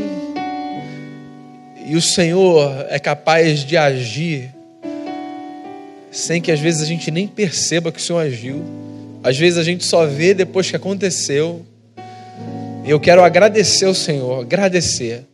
e 1.85 1.95
o 1.95 2.01
Senhor 2.01 2.85
é 2.89 2.99
capaz 2.99 3.63
de 3.63 3.77
agir 3.77 4.54
sem 6.15 6.41
que 6.41 6.51
às 6.51 6.59
vezes 6.59 6.81
a 6.81 6.85
gente 6.85 7.11
nem 7.11 7.27
perceba 7.27 7.91
que 7.91 7.99
o 7.99 8.01
Senhor 8.01 8.19
agiu. 8.19 8.63
Às 9.23 9.37
vezes 9.37 9.57
a 9.57 9.63
gente 9.63 9.85
só 9.85 10.05
vê 10.05 10.33
depois 10.33 10.69
que 10.69 10.75
aconteceu. 10.75 11.65
E 12.85 12.89
eu 12.89 12.99
quero 12.99 13.23
agradecer 13.23 13.85
ao 13.85 13.93
Senhor, 13.93 14.41
agradecer 14.41 15.25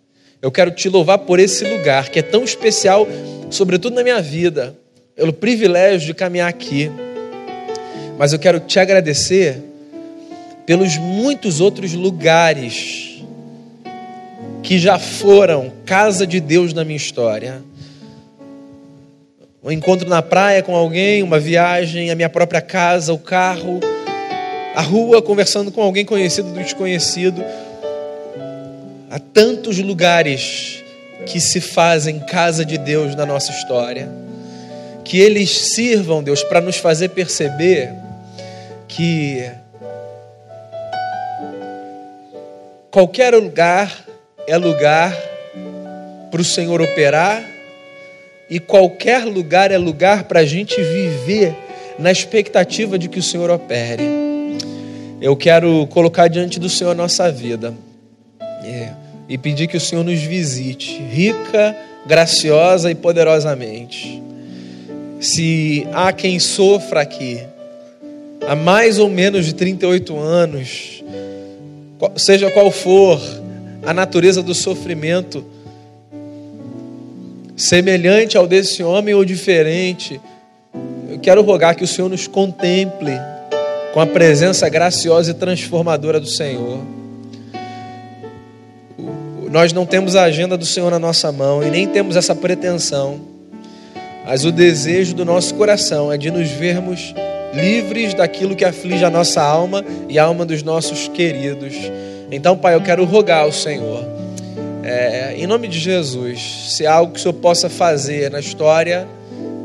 eu 0.42 0.52
quero 0.52 0.72
te 0.72 0.90
louvar 0.90 1.20
por 1.20 1.40
esse 1.40 1.64
lugar 1.64 2.10
que 2.10 2.18
é 2.18 2.22
tão 2.24 2.44
especial, 2.44 3.08
sobretudo 3.52 3.94
na 3.94 4.02
minha 4.02 4.20
vida, 4.20 4.76
pelo 5.16 5.32
privilégio 5.32 6.08
de 6.08 6.14
caminhar 6.16 6.50
aqui. 6.50 6.92
Mas 8.18 8.34
eu 8.34 8.40
quero 8.40 8.60
te 8.60 8.80
agradecer 8.80 9.62
pelos 10.66 10.98
muitos 10.98 11.62
outros 11.62 11.94
lugares 11.94 13.24
que 14.64 14.80
já 14.80 14.98
foram 14.98 15.72
casa 15.86 16.26
de 16.26 16.40
Deus 16.40 16.74
na 16.74 16.84
minha 16.84 16.98
história. 16.98 17.62
Um 19.64 19.72
encontro 19.72 20.10
na 20.10 20.22
praia 20.22 20.64
com 20.64 20.76
alguém, 20.76 21.22
uma 21.22 21.40
viagem, 21.40 22.10
a 22.10 22.16
minha 22.16 22.30
própria 22.30 22.62
casa, 22.62 23.14
o 23.14 23.20
carro, 23.20 23.80
a 24.76 24.82
rua 24.82 25.22
conversando 25.22 25.72
com 25.72 25.82
alguém 25.82 26.04
conhecido 26.04 26.52
do 26.52 26.60
desconhecido 26.60 27.44
Há 29.12 29.20
tantos 29.20 29.78
lugares 29.78 30.86
que 31.26 31.38
se 31.42 31.60
fazem 31.60 32.18
casa 32.18 32.64
de 32.64 32.78
Deus 32.78 33.14
na 33.14 33.26
nossa 33.26 33.52
história. 33.52 34.10
Que 35.04 35.20
eles 35.20 35.50
sirvam, 35.74 36.24
Deus, 36.24 36.42
para 36.46 36.62
nos 36.62 36.78
fazer 36.78 37.10
perceber 37.10 37.94
que 38.88 39.52
qualquer 42.90 43.36
lugar 43.36 43.94
é 44.48 44.56
lugar 44.56 45.14
para 46.32 46.40
o 46.40 46.46
Senhor 46.46 46.82
operar 46.82 47.44
e 48.52 48.60
qualquer 48.60 49.26
lugar 49.26 49.72
é 49.72 49.78
lugar 49.80 50.26
para 50.26 50.42
a 50.42 50.46
gente 50.46 50.76
viver 50.80 51.56
na 51.98 52.12
expectativa 52.12 53.00
de 53.00 53.10
que 53.10 53.18
o 53.18 53.24
Senhor 53.24 53.50
opere. 53.50 54.04
Eu 55.20 55.36
quero 55.36 55.88
colocar 55.88 56.28
diante 56.28 56.60
do 56.60 56.70
Senhor 56.70 56.92
a 56.92 56.96
nossa 56.96 57.32
vida. 57.32 57.74
É 58.64 59.02
e 59.32 59.38
pedir 59.38 59.68
que 59.68 59.78
o 59.78 59.80
Senhor 59.80 60.04
nos 60.04 60.20
visite, 60.20 61.02
rica, 61.02 61.74
graciosa 62.06 62.92
e 62.92 62.96
poderosamente. 62.96 64.22
Se 65.22 65.88
há 65.94 66.12
quem 66.12 66.38
sofra 66.38 67.00
aqui, 67.00 67.40
há 68.46 68.58
mais 68.58 69.00
ou 69.00 69.10
menos 69.10 69.46
de 69.46 69.56
38 69.56 70.20
anos, 70.20 71.02
seja 72.18 72.52
qual 72.52 72.70
for 72.72 73.22
a 73.86 73.94
natureza 73.94 74.44
do 74.44 74.54
sofrimento, 74.54 75.46
semelhante 77.62 78.38
ao 78.38 78.48
desse 78.48 78.84
homem 78.84 79.14
ou 79.14 79.24
diferente, 79.24 80.20
eu 81.10 81.20
quero 81.20 81.42
rogar 81.44 81.76
que 81.76 81.84
o 81.84 81.88
Senhor 81.88 82.10
nos 82.10 82.28
contemple 82.28 83.14
com 83.94 84.00
a 84.00 84.08
presença 84.08 84.68
graciosa 84.68 85.32
e 85.32 85.34
transformadora 85.34 86.20
do 86.20 86.28
Senhor. 86.28 86.80
Nós 89.50 89.74
não 89.74 89.86
temos 89.86 90.16
a 90.16 90.24
agenda 90.24 90.58
do 90.58 90.66
Senhor 90.66 90.90
na 90.90 90.98
nossa 90.98 91.32
mão 91.32 91.62
e 91.62 91.70
nem 91.70 91.86
temos 91.88 92.16
essa 92.16 92.34
pretensão, 92.34 93.20
mas 94.26 94.44
o 94.46 94.52
desejo 94.52 95.14
do 95.14 95.26
nosso 95.26 95.54
coração 95.56 96.12
é 96.12 96.18
de 96.18 96.32
nos 96.32 96.50
vermos 96.50 97.14
livres 97.54 98.14
daquilo 98.14 98.56
que 98.56 98.66
aflige 98.66 99.04
a 99.04 99.10
nossa 99.10 99.42
alma 99.42 99.84
e 100.08 100.18
a 100.18 100.24
alma 100.24 100.46
dos 100.46 100.64
nossos 100.64 101.10
queridos. 101.10 101.76
Então, 102.32 102.58
Pai, 102.58 102.76
eu 102.76 102.82
quero 102.82 103.04
rogar 103.04 103.42
ao 103.42 103.52
Senhor, 103.52 104.06
é, 104.84 105.36
em 105.38 105.46
nome 105.46 105.68
de 105.68 105.80
Jesus, 105.80 106.74
se 106.76 106.86
há 106.86 106.94
algo 106.94 107.14
que 107.14 107.20
o 107.20 107.22
Senhor 107.22 107.34
possa 107.34 107.70
fazer 107.70 108.32
na 108.32 108.40
história 108.40 109.08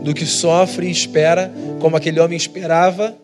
do 0.02 0.12
que 0.14 0.26
sofre 0.26 0.86
e 0.86 0.90
espera, 0.90 1.50
como 1.80 1.96
aquele 1.96 2.20
homem 2.20 2.36
esperava, 2.36 3.14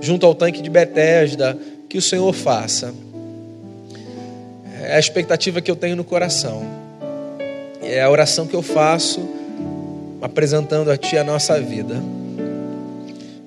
junto 0.00 0.24
ao 0.24 0.34
tanque 0.34 0.62
de 0.62 0.70
Betesda, 0.70 1.58
que 1.88 1.98
o 1.98 2.02
Senhor 2.02 2.32
faça. 2.32 2.94
É 4.82 4.96
a 4.96 4.98
expectativa 4.98 5.60
que 5.60 5.70
eu 5.70 5.76
tenho 5.76 5.96
no 5.96 6.04
coração. 6.04 6.62
É 7.82 8.00
a 8.00 8.08
oração 8.08 8.46
que 8.46 8.54
eu 8.54 8.62
faço 8.62 9.28
apresentando 10.22 10.90
a 10.90 10.96
Ti 10.96 11.18
a 11.18 11.24
nossa 11.24 11.60
vida. 11.60 11.96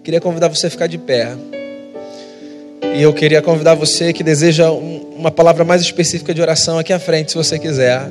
Queria 0.03 0.19
convidar 0.19 0.49
você 0.49 0.67
a 0.67 0.69
ficar 0.69 0.87
de 0.87 0.97
pé. 0.97 1.35
E 2.95 3.01
eu 3.01 3.13
queria 3.13 3.41
convidar 3.41 3.73
você 3.73 4.13
que 4.13 4.23
deseja 4.23 4.71
um, 4.71 5.15
uma 5.17 5.31
palavra 5.31 5.63
mais 5.63 5.81
específica 5.81 6.33
de 6.33 6.41
oração 6.41 6.77
aqui 6.77 6.93
à 6.93 6.99
frente, 6.99 7.31
se 7.31 7.37
você 7.37 7.57
quiser. 7.57 8.09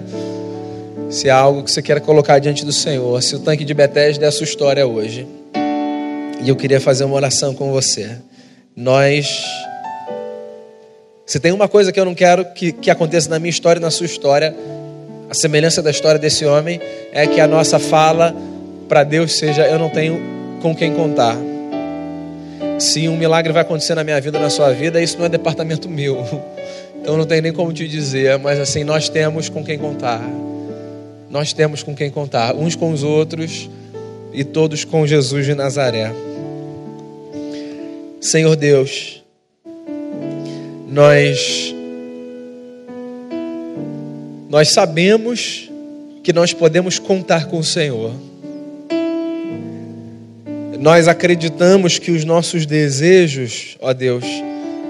Se 1.11 1.29
há 1.29 1.37
algo 1.37 1.62
que 1.62 1.70
você 1.70 1.83
queira 1.83 2.01
colocar 2.01 2.39
diante 2.39 2.64
do 2.64 2.73
Senhor, 2.73 3.23
se 3.23 3.37
o 3.37 3.39
tanque 3.39 3.64
de 3.64 3.75
Betesda 3.75 4.25
é 4.25 4.29
a 4.29 4.33
sua 4.33 4.45
história 4.45 4.87
hoje. 4.87 5.27
E 6.43 6.49
eu 6.49 6.57
queria 6.57 6.81
fazer 6.81 7.05
uma 7.05 7.14
oração 7.14 7.55
com 7.55 7.70
você. 7.70 8.18
Nós. 8.75 9.45
Se 11.25 11.39
tem 11.39 11.53
uma 11.53 11.68
coisa 11.68 11.93
que 11.93 12.01
eu 12.01 12.05
não 12.05 12.14
quero 12.14 12.45
que, 12.53 12.73
que 12.73 12.91
aconteça 12.91 13.29
na 13.29 13.39
minha 13.39 13.51
história 13.51 13.79
e 13.79 13.83
na 13.83 13.91
sua 13.91 14.07
história, 14.07 14.55
a 15.31 15.35
semelhança 15.35 15.81
da 15.81 15.91
história 15.91 16.18
desse 16.18 16.45
homem, 16.45 16.81
é 17.12 17.27
que 17.27 17.41
a 17.41 17.47
nossa 17.47 17.79
fala 17.79 18.35
para 18.89 19.05
Deus 19.05 19.39
seja: 19.39 19.66
Eu 19.66 19.79
não 19.79 19.91
tenho 19.91 20.20
com 20.61 20.75
quem 20.75 20.93
contar. 20.93 21.37
Se 22.83 23.09
um 23.09 23.16
milagre 23.16 23.53
vai 23.53 23.62
acontecer 23.62 23.95
na 23.95 24.05
minha 24.05 24.20
vida, 24.20 24.39
na 24.39 24.51
sua 24.51 24.72
vida, 24.72 25.01
isso 25.01 25.18
não 25.18 25.26
é 25.26 25.28
departamento 25.28 25.89
meu. 25.89 26.24
Então 27.03 27.16
não 27.16 27.26
tem 27.26 27.41
nem 27.43 27.53
como 27.53 27.72
te 27.72 27.89
dizer, 27.89 28.39
mas 28.39 28.61
assim, 28.61 28.85
nós 28.85 29.09
temos 29.09 29.49
com 29.49 29.64
quem 29.64 29.76
contar 29.76 30.22
nós 31.33 31.55
temos 31.55 31.83
com 31.83 31.95
quem 31.95 32.11
contar, 32.11 32.55
uns 32.55 32.76
com 32.76 32.93
os 32.93 33.03
outros 33.03 33.70
e 34.35 34.45
todos 34.45 34.85
com 34.85 35.07
Jesus 35.07 35.47
de 35.47 35.55
Nazaré. 35.55 36.12
Senhor 38.20 38.55
Deus, 38.55 39.24
nós 40.87 41.74
nós 44.51 44.68
sabemos 44.68 45.70
que 46.22 46.35
nós 46.35 46.53
podemos 46.53 46.99
contar 46.99 47.47
com 47.47 47.61
o 47.61 47.64
Senhor. 47.64 48.12
Nós 50.83 51.07
acreditamos 51.07 51.97
que 51.97 52.11
os 52.11 52.24
nossos 52.24 52.66
desejos, 52.66 53.76
ó 53.80 53.93
Deus, 53.93 54.24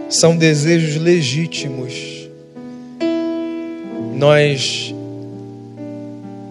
são 0.08 0.34
desejos 0.34 0.96
legítimos. 0.96 1.92
Nós 4.14 4.94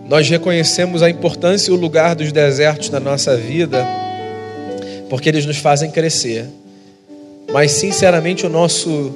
nós 0.08 0.30
reconhecemos 0.30 1.02
a 1.02 1.10
importância 1.10 1.72
e 1.72 1.74
o 1.74 1.76
lugar 1.76 2.14
dos 2.14 2.32
desertos 2.32 2.92
na 2.92 3.00
nossa 3.00 3.36
vida, 3.36 3.84
porque 5.10 5.28
eles 5.28 5.48
nos 5.48 5.58
fazem 5.58 5.90
crescer. 5.90 6.46
Mas, 7.52 7.72
sinceramente, 7.72 8.46
o 8.46 8.50
nosso 8.50 9.12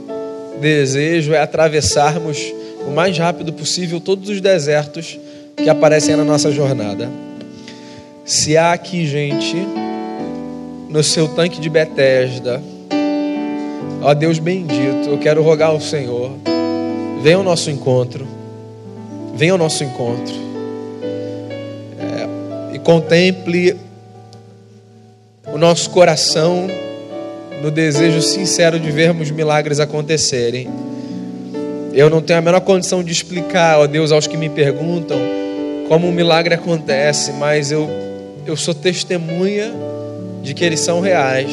desejo 0.59 1.35
é 1.35 1.39
atravessarmos 1.39 2.51
o 2.87 2.89
mais 2.89 3.15
rápido 3.15 3.53
possível 3.53 3.99
todos 3.99 4.27
os 4.27 4.41
desertos 4.41 5.19
que 5.55 5.69
aparecem 5.69 6.15
na 6.15 6.23
nossa 6.23 6.51
jornada. 6.51 7.11
Se 8.25 8.57
há 8.57 8.73
aqui 8.73 9.05
gente 9.05 9.85
no 10.89 11.03
seu 11.03 11.27
tanque 11.27 11.59
de 11.59 11.69
Betesda, 11.69 12.61
ó 14.01 14.13
Deus 14.13 14.39
bendito, 14.39 15.09
eu 15.09 15.17
quero 15.17 15.41
rogar 15.41 15.69
ao 15.69 15.81
Senhor, 15.81 16.31
venha 17.21 17.37
ao 17.37 17.43
nosso 17.43 17.69
encontro, 17.69 18.27
venha 19.35 19.51
ao 19.51 19.57
nosso 19.57 19.83
encontro. 19.83 20.45
Contemple 22.85 23.75
o 25.51 25.57
nosso 25.57 25.89
coração 25.89 26.67
no 27.59 27.71
desejo 27.71 28.21
sincero 28.21 28.79
de 28.79 28.91
vermos 28.91 29.31
milagres 29.31 29.79
acontecerem. 29.79 30.69
Eu 31.93 32.11
não 32.11 32.21
tenho 32.21 32.37
a 32.37 32.41
menor 32.43 32.61
condição 32.61 33.03
de 33.03 33.11
explicar, 33.11 33.79
ó 33.79 33.87
Deus, 33.87 34.11
aos 34.11 34.27
que 34.27 34.37
me 34.37 34.49
perguntam 34.49 35.17
como 35.87 36.07
um 36.07 36.11
milagre 36.11 36.53
acontece, 36.53 37.31
mas 37.31 37.71
eu, 37.71 37.89
eu 38.45 38.55
sou 38.55 38.75
testemunha 38.75 39.73
de 40.45 40.53
que 40.53 40.63
eles 40.63 40.79
são 40.79 41.01
reais. 41.01 41.51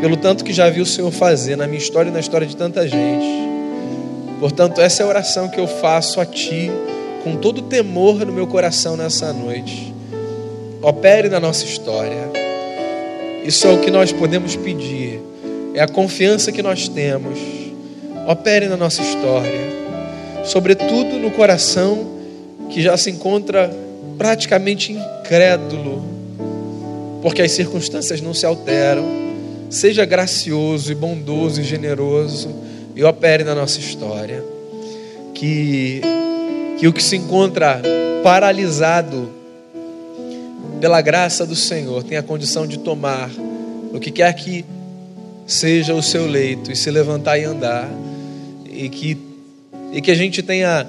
Pelo 0.00 0.16
tanto 0.16 0.44
que 0.44 0.52
já 0.52 0.68
vi 0.68 0.80
o 0.80 0.86
Senhor 0.86 1.10
fazer 1.12 1.56
na 1.56 1.66
minha 1.66 1.78
história 1.78 2.10
e 2.10 2.12
na 2.12 2.20
história 2.20 2.46
de 2.46 2.56
tanta 2.56 2.86
gente. 2.86 3.46
Portanto, 4.40 4.80
essa 4.80 5.02
é 5.02 5.06
a 5.06 5.08
oração 5.08 5.48
que 5.48 5.58
eu 5.58 5.66
faço 5.66 6.20
a 6.20 6.26
Ti 6.26 6.70
com 7.22 7.36
todo 7.36 7.62
temor 7.62 8.26
no 8.26 8.32
meu 8.32 8.46
coração 8.46 8.96
nessa 8.96 9.32
noite. 9.32 9.94
Opere 10.82 11.28
na 11.28 11.40
nossa 11.40 11.64
história. 11.64 12.30
Isso 13.44 13.66
é 13.66 13.72
o 13.72 13.80
que 13.80 13.90
nós 13.90 14.12
podemos 14.12 14.56
pedir. 14.56 15.20
É 15.72 15.80
a 15.80 15.88
confiança 15.88 16.50
que 16.50 16.62
nós 16.62 16.88
temos. 16.88 17.38
Opere 18.28 18.66
na 18.66 18.76
nossa 18.76 19.00
história. 19.02 19.76
Sobretudo 20.44 21.16
no 21.18 21.30
coração 21.30 22.06
que 22.70 22.82
já 22.82 22.96
se 22.96 23.10
encontra 23.10 23.70
praticamente 24.18 24.92
incrédulo, 24.92 26.15
porque 27.26 27.42
as 27.42 27.50
circunstâncias 27.50 28.20
não 28.20 28.32
se 28.32 28.46
alteram. 28.46 29.04
Seja 29.68 30.04
gracioso 30.04 30.92
e 30.92 30.94
bondoso 30.94 31.60
e 31.60 31.64
generoso 31.64 32.48
e 32.94 33.02
opere 33.02 33.42
na 33.42 33.52
nossa 33.52 33.80
história. 33.80 34.44
Que 35.34 36.00
que 36.78 36.86
o 36.86 36.92
que 36.92 37.02
se 37.02 37.16
encontra 37.16 37.82
paralisado 38.22 39.28
pela 40.80 41.00
graça 41.00 41.44
do 41.44 41.56
Senhor 41.56 42.04
tenha 42.04 42.20
a 42.20 42.22
condição 42.22 42.64
de 42.64 42.78
tomar 42.78 43.28
o 43.92 43.98
que 43.98 44.12
quer 44.12 44.32
que 44.32 44.64
seja 45.48 45.94
o 45.94 46.02
seu 46.04 46.28
leito 46.28 46.70
e 46.70 46.76
se 46.76 46.92
levantar 46.92 47.38
e 47.38 47.42
andar, 47.44 47.90
e 48.70 48.88
que, 48.88 49.18
e 49.92 50.00
que 50.00 50.12
a 50.12 50.14
gente 50.14 50.44
tenha 50.44 50.86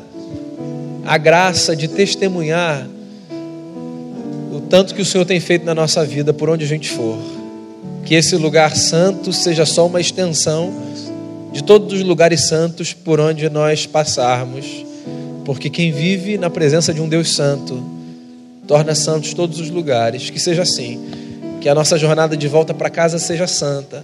a 1.03 1.17
graça 1.17 1.75
de 1.75 1.87
testemunhar 1.87 2.87
tanto 4.69 4.93
que 4.93 5.01
o 5.01 5.05
Senhor 5.05 5.25
tem 5.25 5.39
feito 5.39 5.65
na 5.65 5.73
nossa 5.75 6.05
vida 6.05 6.33
por 6.33 6.49
onde 6.49 6.65
a 6.65 6.67
gente 6.67 6.89
for. 6.89 7.17
Que 8.05 8.15
esse 8.15 8.35
lugar 8.35 8.75
santo 8.75 9.33
seja 9.33 9.65
só 9.65 9.85
uma 9.85 9.99
extensão 9.99 10.73
de 11.51 11.63
todos 11.63 11.93
os 11.93 12.03
lugares 12.03 12.47
santos 12.47 12.93
por 12.93 13.19
onde 13.19 13.49
nós 13.49 13.85
passarmos 13.85 14.87
porque 15.47 15.69
quem 15.69 15.93
vive 15.93 16.37
na 16.37 16.49
presença 16.49 16.93
de 16.93 16.99
um 16.99 17.07
Deus 17.07 17.33
Santo 17.33 17.81
torna 18.67 18.93
santos 18.93 19.33
todos 19.33 19.61
os 19.61 19.69
lugares. 19.69 20.29
Que 20.29 20.41
seja 20.41 20.63
assim. 20.63 20.99
Que 21.61 21.69
a 21.69 21.73
nossa 21.73 21.97
jornada 21.97 22.35
de 22.35 22.49
volta 22.49 22.73
para 22.73 22.89
casa 22.89 23.17
seja 23.17 23.47
santa. 23.47 24.03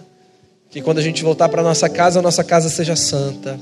Que 0.70 0.82
quando 0.82 0.99
a 0.99 1.01
gente 1.01 1.22
voltar 1.22 1.49
para 1.49 1.61
nossa 1.61 1.89
casa, 1.89 2.20
a 2.20 2.22
nossa 2.22 2.45
casa 2.45 2.70
seja 2.70 2.95
santa. 2.95 3.59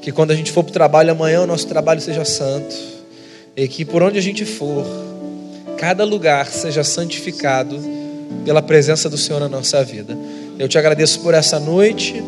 Que 0.00 0.10
quando 0.10 0.32
a 0.32 0.34
gente 0.34 0.50
for 0.50 0.64
para 0.64 0.70
o 0.70 0.72
trabalho 0.72 1.12
amanhã, 1.12 1.42
o 1.42 1.46
nosso 1.46 1.68
trabalho 1.68 2.00
seja 2.00 2.24
santo. 2.24 2.74
E 3.56 3.68
que 3.68 3.84
por 3.84 4.02
onde 4.02 4.18
a 4.18 4.22
gente 4.22 4.44
for, 4.44 4.84
cada 5.82 6.04
lugar 6.04 6.46
seja 6.46 6.84
santificado 6.84 7.76
pela 8.44 8.62
presença 8.62 9.10
do 9.10 9.18
Senhor 9.18 9.40
na 9.40 9.48
nossa 9.48 9.82
vida. 9.82 10.16
Eu 10.56 10.68
te 10.68 10.78
agradeço 10.78 11.18
por 11.18 11.34
essa 11.34 11.58
noite. 11.58 12.22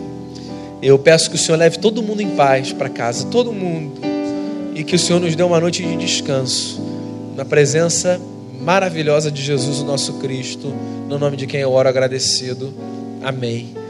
Eu 0.82 0.98
peço 0.98 1.30
que 1.30 1.36
o 1.36 1.38
Senhor 1.38 1.56
leve 1.56 1.78
todo 1.78 2.02
mundo 2.02 2.20
em 2.20 2.30
paz 2.30 2.72
para 2.72 2.88
casa, 2.88 3.26
todo 3.26 3.52
mundo 3.52 4.00
e 4.74 4.82
que 4.82 4.96
o 4.96 4.98
Senhor 4.98 5.20
nos 5.20 5.36
dê 5.36 5.44
uma 5.44 5.60
noite 5.60 5.84
de 5.84 5.96
descanso 5.96 6.82
na 7.36 7.44
presença 7.44 8.20
maravilhosa 8.60 9.30
de 9.30 9.40
Jesus, 9.40 9.78
o 9.78 9.84
nosso 9.84 10.14
Cristo, 10.14 10.74
no 11.08 11.16
nome 11.16 11.36
de 11.36 11.46
quem 11.46 11.60
eu 11.60 11.70
oro 11.70 11.88
agradecido. 11.88 12.74
Amém. 13.22 13.83